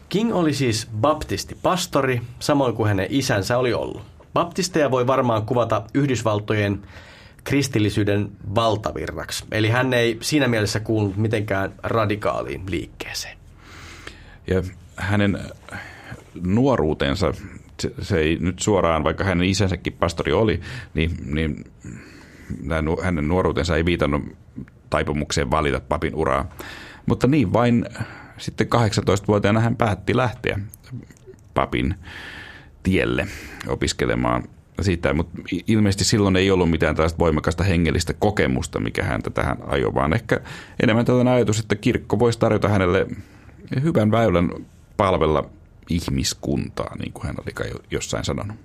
[0.08, 4.02] King oli siis baptistipastori, samoin kuin hänen isänsä oli ollut.
[4.32, 6.82] Baptisteja voi varmaan kuvata Yhdysvaltojen
[7.44, 9.44] kristillisyyden valtavirraksi.
[9.52, 13.38] Eli hän ei siinä mielessä kuulunut mitenkään radikaaliin liikkeeseen.
[14.46, 14.62] Ja
[14.96, 15.38] hänen
[16.42, 17.34] nuoruutensa,
[18.00, 20.60] se ei nyt suoraan, vaikka hänen isänsäkin pastori oli,
[20.94, 21.64] niin, niin
[23.02, 24.22] hänen nuoruutensa ei viitannut
[24.90, 26.54] taipumukseen valita papin uraa.
[27.06, 27.86] Mutta niin vain
[28.38, 30.58] sitten 18-vuotiaana hän päätti lähteä
[31.54, 31.94] papin
[32.82, 33.26] tielle
[33.66, 34.44] opiskelemaan
[34.80, 39.94] siitä, mutta ilmeisesti silloin ei ollut mitään tällaista voimakasta hengellistä kokemusta, mikä häntä tähän ajoi,
[39.94, 40.40] vaan ehkä
[40.82, 43.06] enemmän tällainen ajatus, että kirkko voisi tarjota hänelle
[43.82, 44.50] hyvän väylän
[44.96, 45.50] palvella
[45.90, 48.56] ihmiskuntaa, niin kuin hän oli kai jossain sanonut.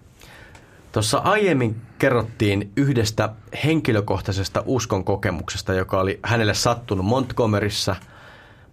[0.91, 3.30] Tuossa aiemmin kerrottiin yhdestä
[3.66, 7.95] henkilökohtaisesta uskon kokemuksesta, joka oli hänelle sattunut Montgomeryssä,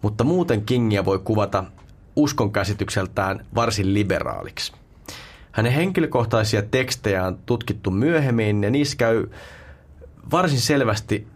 [0.03, 1.65] mutta muuten Kingia voi kuvata
[2.17, 4.73] uskon käsitykseltään varsin liberaaliksi.
[5.53, 9.27] Hänen henkilökohtaisia tekstejä on tutkittu myöhemmin ja niissä käy
[10.31, 11.27] varsin selvästi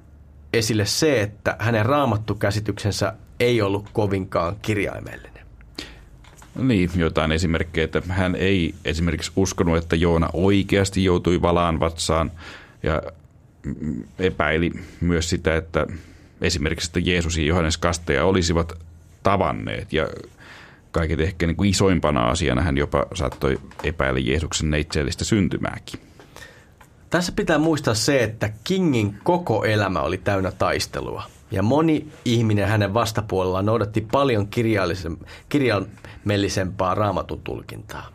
[0.52, 5.46] esille se, että hänen raamattukäsityksensä ei ollut kovinkaan kirjaimellinen.
[6.58, 12.32] Niin, jotain esimerkkejä, että hän ei esimerkiksi uskonut, että Joona oikeasti joutui valaan vatsaan
[12.82, 13.02] ja
[14.18, 15.86] epäili myös sitä, että
[16.40, 18.72] esimerkiksi että Jeesus ja Johannes Kasteja olisivat
[19.22, 20.08] tavanneet ja
[20.96, 26.00] kaiket ehkä niin kuin isoimpana asiana hän jopa saattoi epäillä Jeesuksen neitsellistä syntymääkin.
[27.10, 31.22] Tässä pitää muistaa se, että Kingin koko elämä oli täynnä taistelua.
[31.50, 34.48] Ja moni ihminen hänen vastapuolellaan noudatti paljon
[35.48, 38.08] kirjaimellisempaa raamatun tulkintaa.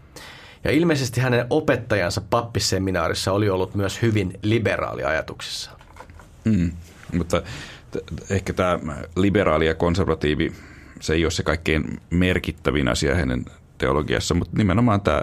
[0.63, 5.71] Ja ilmeisesti hänen opettajansa pappisseminaarissa oli ollut myös hyvin liberaali ajatuksissa.
[6.45, 6.71] Mm,
[7.13, 7.41] mutta
[8.29, 8.79] ehkä tämä
[9.15, 10.53] liberaali ja konservatiivi
[11.01, 13.45] se ei ole se kaikkein merkittävin asia hänen
[13.77, 15.21] teologiassa, mutta nimenomaan tämä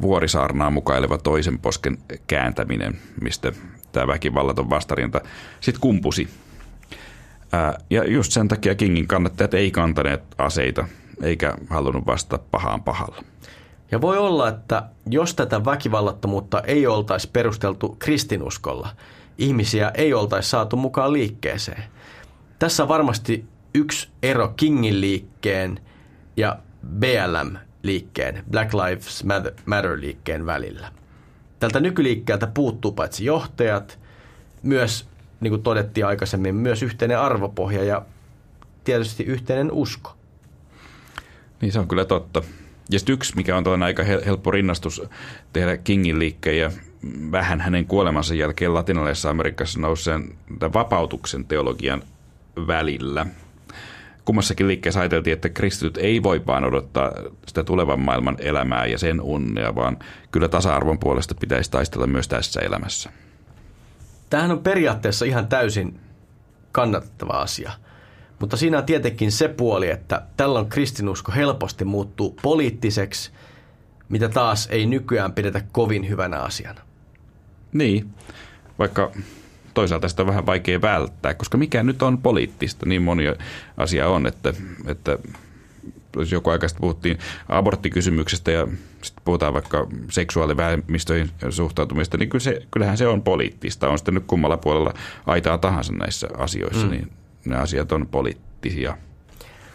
[0.00, 3.52] vuorisaarnaa mukaileva toisen posken kääntäminen, mistä
[3.92, 5.20] tämä väkivallaton vastarinta
[5.60, 6.28] sitten kumpusi.
[7.90, 10.88] ja just sen takia Kingin kannattajat ei kantaneet aseita,
[11.22, 13.24] eikä halunnut vastata pahaan pahalla.
[13.90, 18.88] Ja voi olla, että jos tätä väkivallattomuutta ei oltaisi perusteltu kristinuskolla,
[19.38, 21.82] ihmisiä ei oltaisi saatu mukaan liikkeeseen.
[22.58, 23.44] Tässä varmasti
[23.74, 25.80] yksi ero Kingin liikkeen
[26.36, 29.24] ja BLM-liikkeen, Black Lives
[29.66, 30.92] Matter-liikkeen välillä.
[31.60, 33.98] Tältä nykyliikkeeltä puuttuu paitsi johtajat,
[34.62, 35.08] myös,
[35.40, 38.02] niin kuin todettiin aikaisemmin, myös yhteinen arvopohja ja
[38.84, 40.16] tietysti yhteinen usko.
[41.60, 42.42] Niin se on kyllä totta.
[42.90, 45.02] Ja sitten yksi, mikä on aika helppo rinnastus
[45.52, 46.70] tehdä Kingin liikkeen ja
[47.32, 50.38] vähän hänen kuolemansa jälkeen latinalaisessa Amerikassa nouseen
[50.74, 52.02] vapautuksen teologian
[52.66, 53.26] välillä–
[54.24, 57.12] kummassakin liikkeessä ajateltiin, että kristityt ei voi vaan odottaa
[57.46, 59.98] sitä tulevan maailman elämää ja sen unnia, vaan
[60.30, 63.10] kyllä tasa-arvon puolesta pitäisi taistella myös tässä elämässä.
[64.30, 66.00] Tämähän on periaatteessa ihan täysin
[66.72, 67.72] kannattava asia.
[68.40, 73.30] Mutta siinä on tietenkin se puoli, että tällöin kristinusko helposti muuttuu poliittiseksi,
[74.08, 76.80] mitä taas ei nykyään pidetä kovin hyvänä asiana.
[77.72, 78.14] Niin,
[78.78, 79.12] vaikka
[79.74, 83.24] toisaalta sitä on vähän vaikea välttää, koska mikä nyt on poliittista, niin moni
[83.76, 84.52] asia on, että,
[84.86, 85.18] että
[86.16, 87.18] jos joku aikaista puhuttiin
[87.48, 88.66] aborttikysymyksestä ja
[89.02, 93.88] sitten puhutaan vaikka seksuaalivähemmistöihin suhtautumista, niin kyllä se, kyllähän se on poliittista.
[93.88, 94.94] On sitten nyt kummalla puolella
[95.26, 96.90] aitaa tahansa näissä asioissa, mm.
[96.90, 97.12] niin
[97.44, 98.96] ne asiat on poliittisia.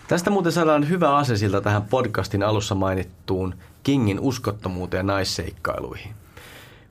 [0.07, 6.11] Tästä muuten saadaan hyvä asesilta tähän podcastin alussa mainittuun Kingin uskottomuuteen ja naisseikkailuihin.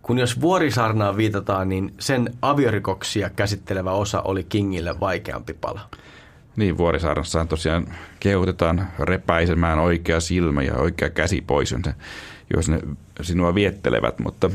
[0.09, 5.81] Kun jos vuorisarnaan viitataan, niin sen aviorikoksia käsittelevä osa oli Kingille vaikeampi pala.
[6.57, 7.87] Niin, Vuorisaarnassaan tosiaan
[8.21, 11.75] kehotetaan repäisemään oikea silmä ja oikea käsi pois,
[12.57, 12.81] jos ne
[13.21, 14.51] sinua viettelevät, mutta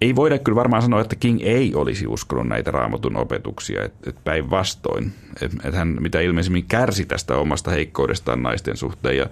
[0.00, 4.16] ei voida kyllä varmaan sanoa, että King ei olisi uskonut näitä raamatun opetuksia, että et
[4.24, 5.12] päinvastoin.
[5.42, 9.26] Että et hän mitä ilmeisimmin kärsi tästä omasta heikkoudestaan naisten suhteen ja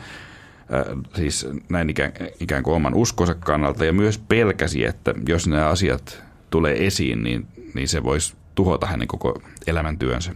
[1.14, 6.24] siis näin ikään, ikään kuin oman uskonsa kannalta ja myös pelkäsi, että jos nämä asiat
[6.50, 10.34] tulee esiin, niin, niin se voisi tuhota hänen koko elämäntyönsä.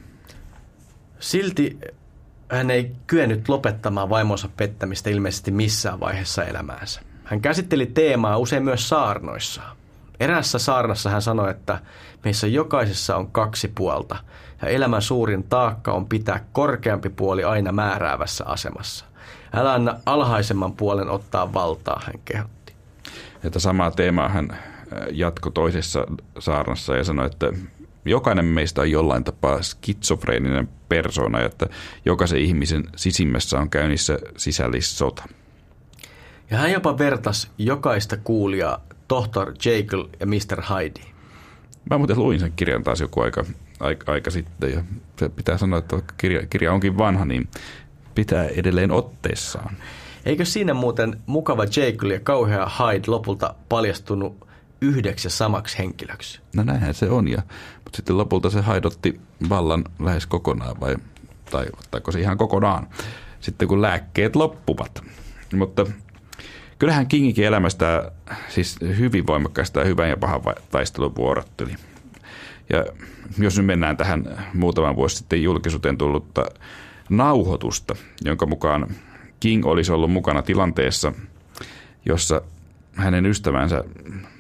[1.21, 1.79] Silti
[2.51, 7.01] hän ei kyennyt lopettamaan vaimonsa pettämistä ilmeisesti missään vaiheessa elämäänsä.
[7.25, 9.77] Hän käsitteli teemaa usein myös saarnoissaan.
[10.21, 11.79] Erässä saarnassa hän sanoi, että
[12.25, 14.17] meissä jokaisessa on kaksi puolta
[14.63, 19.05] ja elämän suurin taakka on pitää korkeampi puoli aina määräävässä asemassa.
[19.53, 22.75] Älä anna alhaisemman puolen ottaa valtaa, hän kehotti.
[23.45, 24.59] Että samaa teemaa hän äh,
[25.13, 26.07] jatko toisessa
[26.39, 27.53] saarnassa ja sanoi, että
[28.05, 31.67] jokainen meistä on jollain tapaa skitsofreeninen persona, että
[32.05, 35.23] jokaisen ihmisen sisimmässä on käynnissä sisällissota.
[36.51, 40.63] Ja hän jopa vertasi jokaista kuulijaa tohtor Jekyll ja Mr.
[40.71, 41.01] Hyde.
[41.91, 43.45] Mä muuten luin sen kirjan taas joku aika,
[43.81, 44.85] aika, aika sitten ja
[45.19, 47.49] se pitää sanoa, että kirja, kirja onkin vanha, niin
[48.21, 49.77] pitää edelleen otteessaan.
[50.25, 54.47] Eikö siinä muuten mukava Jekyll ja kauhea Hyde lopulta paljastunut
[54.81, 56.41] yhdeksi samaksi henkilöksi?
[56.57, 57.43] No näinhän se on, ja,
[57.85, 60.97] mutta sitten lopulta se haidotti vallan lähes kokonaan, vai,
[61.51, 62.87] tai ottaako se ihan kokonaan,
[63.41, 65.03] sitten kun lääkkeet loppuvat.
[65.55, 65.87] Mutta
[66.79, 68.13] kyllähän Kingikin elämästä
[68.49, 70.41] siis hyvin voimakkaasta ja hyvän ja pahan
[70.71, 71.75] taistelun vuorotteli.
[72.71, 72.85] Ja
[73.39, 76.45] jos nyt mennään tähän muutaman vuosi sitten julkisuuteen tullutta
[77.11, 77.95] nauhoitusta,
[78.25, 78.87] jonka mukaan
[79.41, 81.13] King olisi ollut mukana tilanteessa,
[82.07, 82.43] jossa
[82.95, 83.85] hänen ystävänsä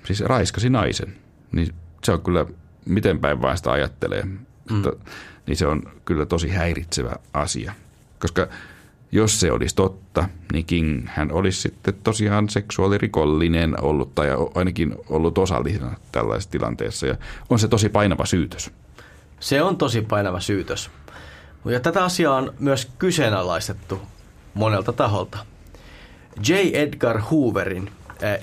[0.04, 1.14] siis raiskasi naisen,
[1.52, 2.46] niin se on kyllä,
[2.86, 4.76] miten päin vaan sitä ajattelee, mm.
[4.76, 4.92] että,
[5.46, 7.72] niin se on kyllä tosi häiritsevä asia.
[8.18, 8.48] Koska
[9.12, 15.38] jos se olisi totta, niin King hän olisi sitten tosiaan seksuaalirikollinen ollut tai ainakin ollut
[15.38, 17.06] osallisena tällaisessa tilanteessa.
[17.06, 17.16] Ja
[17.50, 18.70] on se tosi painava syytös.
[19.40, 20.90] Se on tosi painava syytös.
[21.64, 24.00] Ja tätä asiaa on myös kyseenalaistettu
[24.54, 25.38] monelta taholta.
[26.48, 26.52] J.
[26.72, 27.90] Edgar Hooverin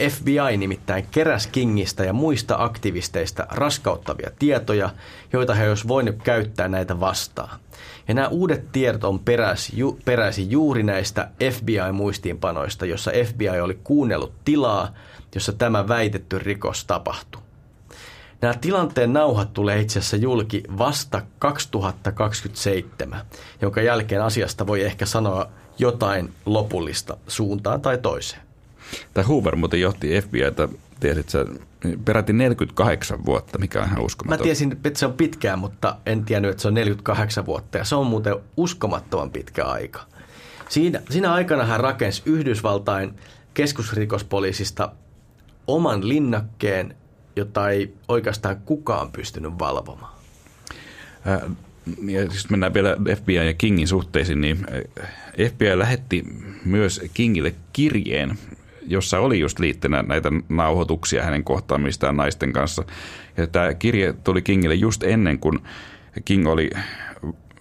[0.09, 4.89] FBI nimittäin keräs Kingistä ja muista aktivisteista raskauttavia tietoja,
[5.34, 7.59] joita he olisi voinut käyttää näitä vastaan.
[8.07, 14.34] Ja nämä uudet tiedot on peräsi, ju, peräisin juuri näistä FBI-muistiinpanoista, jossa FBI oli kuunnellut
[14.45, 14.93] tilaa,
[15.36, 17.47] jossa tämä väitetty rikos tapahtui.
[18.42, 23.26] Nämä tilanteen nauhat tulee itse asiassa julki vasta 2027,
[23.62, 28.42] jonka jälkeen asiasta voi ehkä sanoa jotain lopullista suuntaan tai toiseen.
[29.14, 30.68] Tämä Hoover muuten johti FBItä,
[31.00, 31.46] tiesit sä,
[32.06, 34.40] peräti 48 vuotta, mikä on ihan uskomaton.
[34.40, 37.84] Mä tiesin, että se on pitkään, mutta en tiennyt, että se on 48 vuotta ja
[37.84, 40.02] se on muuten uskomattoman pitkä aika.
[40.70, 43.14] Siinä, siinä aikana hän rakensi Yhdysvaltain
[43.54, 44.92] keskusrikospoliisista
[45.68, 46.96] oman linnakkeen,
[47.38, 50.14] jota ei oikeastaan kukaan pystynyt valvomaan.
[51.28, 51.52] Äh,
[52.08, 54.66] ja siis mennään vielä FBI ja Kingin suhteisiin, niin
[55.50, 56.24] FBI lähetti
[56.66, 58.38] myös Kingille kirjeen,
[58.88, 62.84] jossa oli just liitteenä näitä nauhoituksia hänen kohtaamistaan naisten kanssa.
[63.38, 65.60] Ja tämä kirje tuli Kingille just ennen kuin
[66.26, 66.70] King oli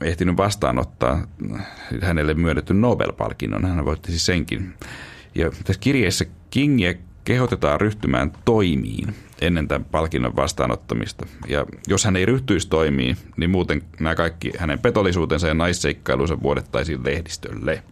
[0.01, 1.27] ehtinyt vastaanottaa
[2.03, 3.65] hänelle myönnetty Nobel-palkinnon.
[3.65, 4.75] Hän voitti siis senkin.
[5.35, 11.27] Ja tässä kirjeessä Kingiä kehotetaan ryhtymään toimiin ennen tämän palkinnon vastaanottamista.
[11.49, 17.05] Ja jos hän ei ryhtyisi toimiin, niin muuten nämä kaikki hänen petollisuutensa ja naisseikkailunsa vuodettaisiin
[17.05, 17.83] lehdistölle.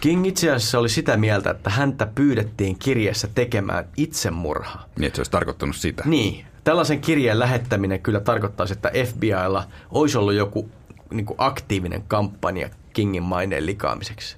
[0.00, 4.84] King itse asiassa oli sitä mieltä, että häntä pyydettiin kirjeessä tekemään itsemurha.
[4.98, 6.02] Niin, että se olisi tarkoittanut sitä.
[6.06, 6.46] Niin.
[6.64, 10.70] Tällaisen kirjeen lähettäminen kyllä tarkoittaisi, että FBIlla olisi ollut joku
[11.10, 14.36] niin aktiivinen kampanja Kingin maineen likaamiseksi.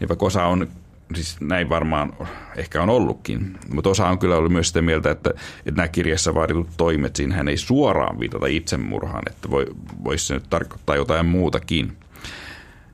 [0.00, 0.68] Niin vaikka osa on
[1.14, 2.12] siis näin varmaan
[2.56, 6.34] ehkä on ollutkin, mutta osa on kyllä ollut myös sitä mieltä, että, että nämä kirjassa
[6.34, 9.66] vaaditut toimet, hän ei suoraan viitata itsemurhaan, että voi,
[10.04, 11.96] voisi se nyt tarkoittaa jotain muutakin.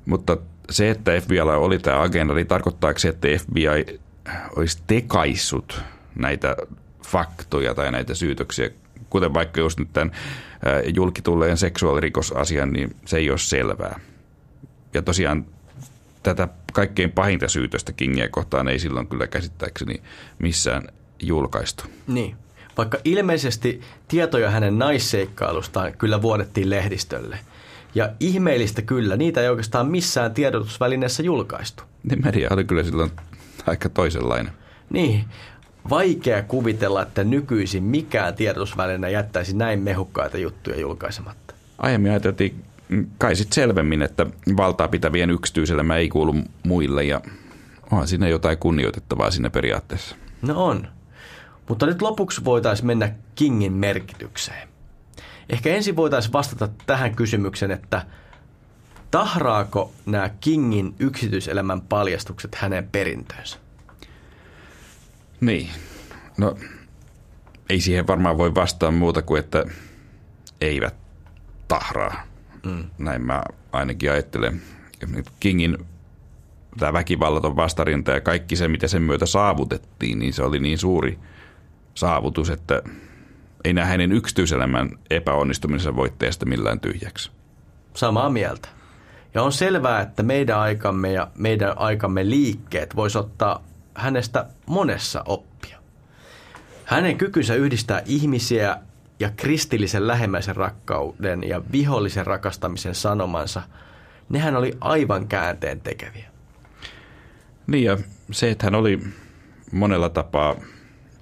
[0.06, 0.36] Mutta
[0.70, 3.66] se, että FBIlla oli tämä agenda, niin tarkoittaako se, että FBI
[4.56, 5.80] olisi tekaissut
[6.14, 6.56] näitä
[7.06, 8.70] faktoja tai näitä syytöksiä,
[9.10, 10.12] kuten vaikka just nyt tämän
[10.94, 14.00] julkitulleen seksuaalirikosasian, niin se ei ole selvää.
[14.94, 15.46] Ja tosiaan
[16.22, 20.02] tätä kaikkein pahinta syytöstä Kingiä kohtaan ei silloin kyllä käsittääkseni
[20.38, 20.88] missään
[21.22, 21.84] julkaistu.
[22.06, 22.36] Niin.
[22.76, 27.38] Vaikka ilmeisesti tietoja hänen naisseikkailustaan kyllä vuodettiin lehdistölle.
[27.94, 31.82] Ja ihmeellistä kyllä, niitä ei oikeastaan missään tiedotusvälineessä julkaistu.
[32.02, 33.10] Niin media oli kyllä silloin
[33.66, 34.52] aika toisenlainen.
[34.90, 35.24] Niin,
[35.90, 41.54] vaikea kuvitella, että nykyisin mikään tiedotusväline jättäisi näin mehukkaita juttuja julkaisematta.
[41.78, 42.64] Aiemmin ajateltiin
[43.18, 44.26] kai sitten selvemmin, että
[44.56, 47.20] valtaa pitävien yksityiselämä ei kuulu muille ja
[47.90, 50.16] onhan siinä jotain kunnioitettavaa siinä periaatteessa.
[50.42, 50.88] No on.
[51.68, 54.68] Mutta nyt lopuksi voitaisiin mennä Kingin merkitykseen.
[55.48, 58.06] Ehkä ensin voitaisiin vastata tähän kysymykseen, että
[59.10, 63.58] tahraako nämä Kingin yksityiselämän paljastukset hänen perintöönsä?
[65.40, 65.68] Niin.
[66.36, 66.56] No,
[67.68, 69.64] ei siihen varmaan voi vastaa muuta kuin, että
[70.60, 70.94] eivät
[71.68, 72.31] tahraa.
[72.66, 72.84] Mm.
[72.98, 73.42] Näin mä
[73.72, 74.62] ainakin ajattelen.
[75.40, 75.78] Kingin
[76.78, 81.18] tämä väkivallaton vastarinta ja kaikki se, mitä sen myötä saavutettiin, niin se oli niin suuri
[81.94, 82.82] saavutus, että
[83.64, 87.30] ei näe hänen yksityiselämän epäonnistumisensa voitteesta millään tyhjäksi.
[87.94, 88.68] Samaa mieltä.
[89.34, 93.62] Ja on selvää, että meidän aikamme ja meidän aikamme liikkeet voisi ottaa
[93.94, 95.78] hänestä monessa oppia.
[96.84, 98.76] Hänen kykynsä yhdistää ihmisiä
[99.22, 103.62] ja kristillisen lähemmäisen rakkauden ja vihollisen rakastamisen sanomansa,
[104.28, 106.28] nehän oli aivan käänteen tekeviä.
[107.66, 107.98] Niin ja
[108.30, 109.00] se, että hän oli
[109.72, 110.56] monella tapaa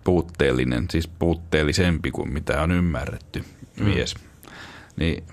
[0.05, 3.45] puutteellinen, siis puutteellisempi kuin mitä on ymmärretty
[3.77, 3.85] mm.
[3.85, 4.15] mies,
[4.97, 5.25] niin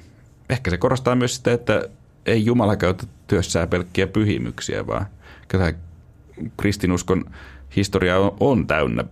[0.49, 1.89] ehkä se korostaa myös sitä, että
[2.25, 5.05] ei Jumala käytä työssään pelkkiä pyhimyksiä, vaan
[5.47, 5.73] kyllä
[6.57, 7.25] kristinuskon
[7.75, 9.03] historia on, on täynnä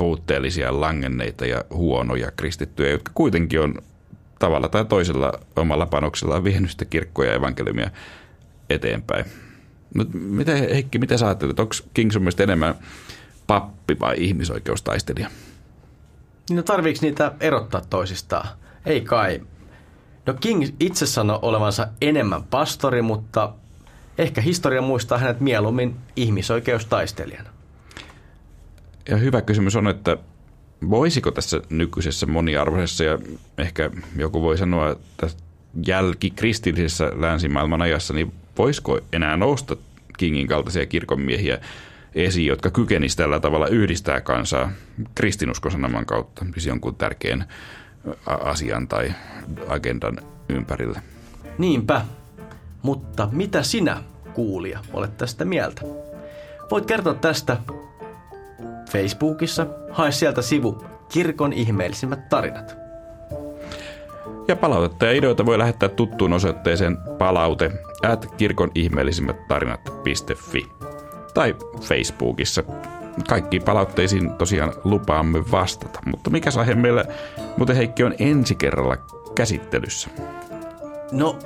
[0.00, 3.74] puutteellisia, langenneita ja huonoja kristittyjä, jotka kuitenkin on
[4.38, 7.90] tavalla tai toisella omalla panoksellaan vienyt sitä kirkkoja ja evankeliumia
[8.70, 9.24] eteenpäin.
[9.94, 11.60] Mutta mitä, Heikki, mitä sä ajattelet?
[11.60, 12.74] Onko King sun mielestä enemmän
[13.46, 15.30] pappi vai ihmisoikeustaistelija?
[16.50, 18.48] No tarviiko niitä erottaa toisistaan?
[18.86, 19.40] Ei kai.
[20.26, 23.52] No King itse sanoi olevansa enemmän pastori, mutta
[24.18, 27.50] ehkä historia muistaa hänet mieluummin ihmisoikeustaistelijana.
[29.10, 30.16] Ja hyvä kysymys on, että
[30.90, 33.18] voisiko tässä nykyisessä moniarvoisessa ja
[33.58, 35.28] ehkä joku voi sanoa, että
[35.86, 39.76] jälkikristillisessä länsimaailman ajassa, niin voisiko enää nousta
[40.18, 41.58] Kingin kaltaisia kirkonmiehiä
[42.14, 44.72] esiin, jotka kykenisivät tällä tavalla yhdistää kansaa
[45.14, 47.44] kristinuskosanaman kautta, siis jonkun tärkeän
[48.26, 49.14] asian tai
[49.68, 51.02] agendan ympärille.
[51.58, 52.04] Niinpä,
[52.82, 54.02] mutta mitä sinä,
[54.34, 55.82] kuulija, olet tästä mieltä?
[56.70, 57.56] Voit kertoa tästä
[58.92, 59.66] Facebookissa.
[59.90, 62.76] Hae sieltä sivu Kirkon ihmeellisimmät tarinat.
[64.48, 67.70] Ja palautetta ja ideoita voi lähettää tuttuun osoitteeseen palaute
[68.02, 70.66] at kirkon ihmeellisimmät tarinat.fi
[71.34, 72.62] tai Facebookissa.
[73.28, 77.04] Kaikki palautteisiin tosiaan lupaamme vastata, mutta mikä aihe meillä
[77.56, 78.96] muuten Heikki on ensi kerralla
[79.34, 80.10] käsittelyssä?
[81.12, 81.38] No,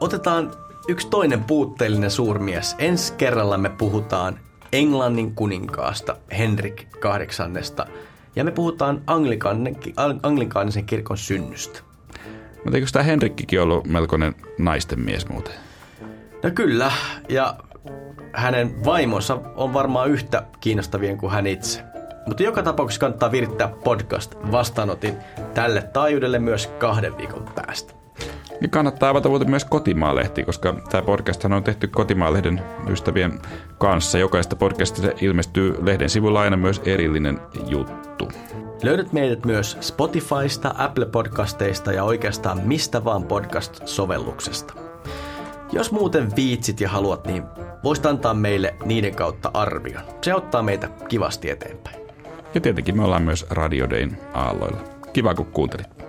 [0.00, 0.50] otetaan
[0.88, 2.76] yksi toinen puutteellinen suurmies.
[2.78, 4.38] Ensi kerralla me puhutaan
[4.72, 7.86] Englannin kuninkaasta Henrik kahdeksannesta
[8.36, 9.02] ja me puhutaan
[10.22, 11.80] anglikaanisen kirkon synnystä.
[12.64, 15.54] Mutta eikö tämä Henrikkikin ollut melkoinen naisten mies muuten?
[16.42, 16.92] No kyllä,
[17.28, 17.56] ja
[18.32, 21.82] hänen vaimonsa on varmaan yhtä kiinnostavien kuin hän itse.
[22.26, 25.16] Mutta joka tapauksessa kannattaa virittää podcast vastaanotin
[25.54, 27.94] tälle taajuudelle myös kahden viikon päästä.
[28.60, 33.38] Niin kannattaa avata myös Kotimaalehti, koska tämä podcast on tehty Kotimaalehden ystävien
[33.78, 34.18] kanssa.
[34.18, 38.28] Jokaista podcastista ilmestyy lehden sivulla aina myös erillinen juttu.
[38.82, 44.74] Löydät meidät myös Spotifysta, Apple Podcasteista ja oikeastaan mistä vaan podcast-sovelluksesta.
[45.72, 47.42] Jos muuten viitsit ja haluat, niin
[47.84, 50.02] voisit antaa meille niiden kautta arvion.
[50.22, 51.96] Se auttaa meitä kivasti eteenpäin.
[52.54, 54.80] Ja tietenkin me ollaan myös Radio Dayn aalloilla.
[55.12, 55.99] Kiva kun kuuntelit.